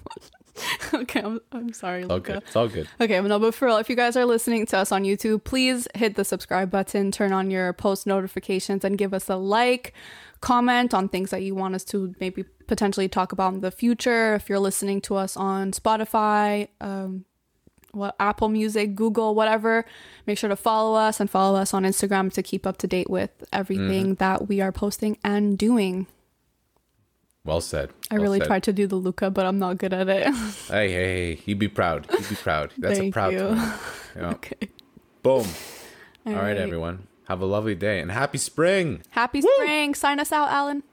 [0.93, 2.33] Okay, I'm, I'm sorry, Luca.
[2.33, 2.43] good.
[2.43, 2.87] It's all good.
[2.99, 5.87] Okay, no, but for real, if you guys are listening to us on YouTube, please
[5.95, 9.93] hit the subscribe button, turn on your post notifications, and give us a like,
[10.41, 14.35] comment on things that you want us to maybe potentially talk about in the future.
[14.35, 17.25] If you're listening to us on Spotify, um,
[17.91, 19.85] what Apple Music, Google, whatever,
[20.27, 23.09] make sure to follow us and follow us on Instagram to keep up to date
[23.09, 26.07] with everything that we are posting and doing.
[27.49, 27.89] Well said.
[28.11, 28.45] I Well really said.
[28.47, 30.27] tried to do the Luca, but I'm not good at it.
[30.69, 31.35] Hey, hey, hey.
[31.35, 32.05] He'd be proud.
[32.15, 32.71] He'd be proud.
[32.77, 33.59] That's a proud you.
[34.15, 34.69] You okay.
[35.23, 35.47] Boom.
[36.27, 36.57] All right, right.
[36.57, 37.07] everyone.
[37.27, 39.01] Have a lovely day and happy spring.
[39.09, 39.95] Happy spring.
[39.95, 40.83] Sign us out, Alan.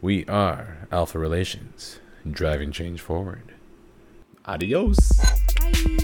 [0.00, 1.98] We are Alpha Relations,
[2.30, 3.54] driving change forward.
[4.46, 4.98] Adios.
[5.58, 5.98] Bye.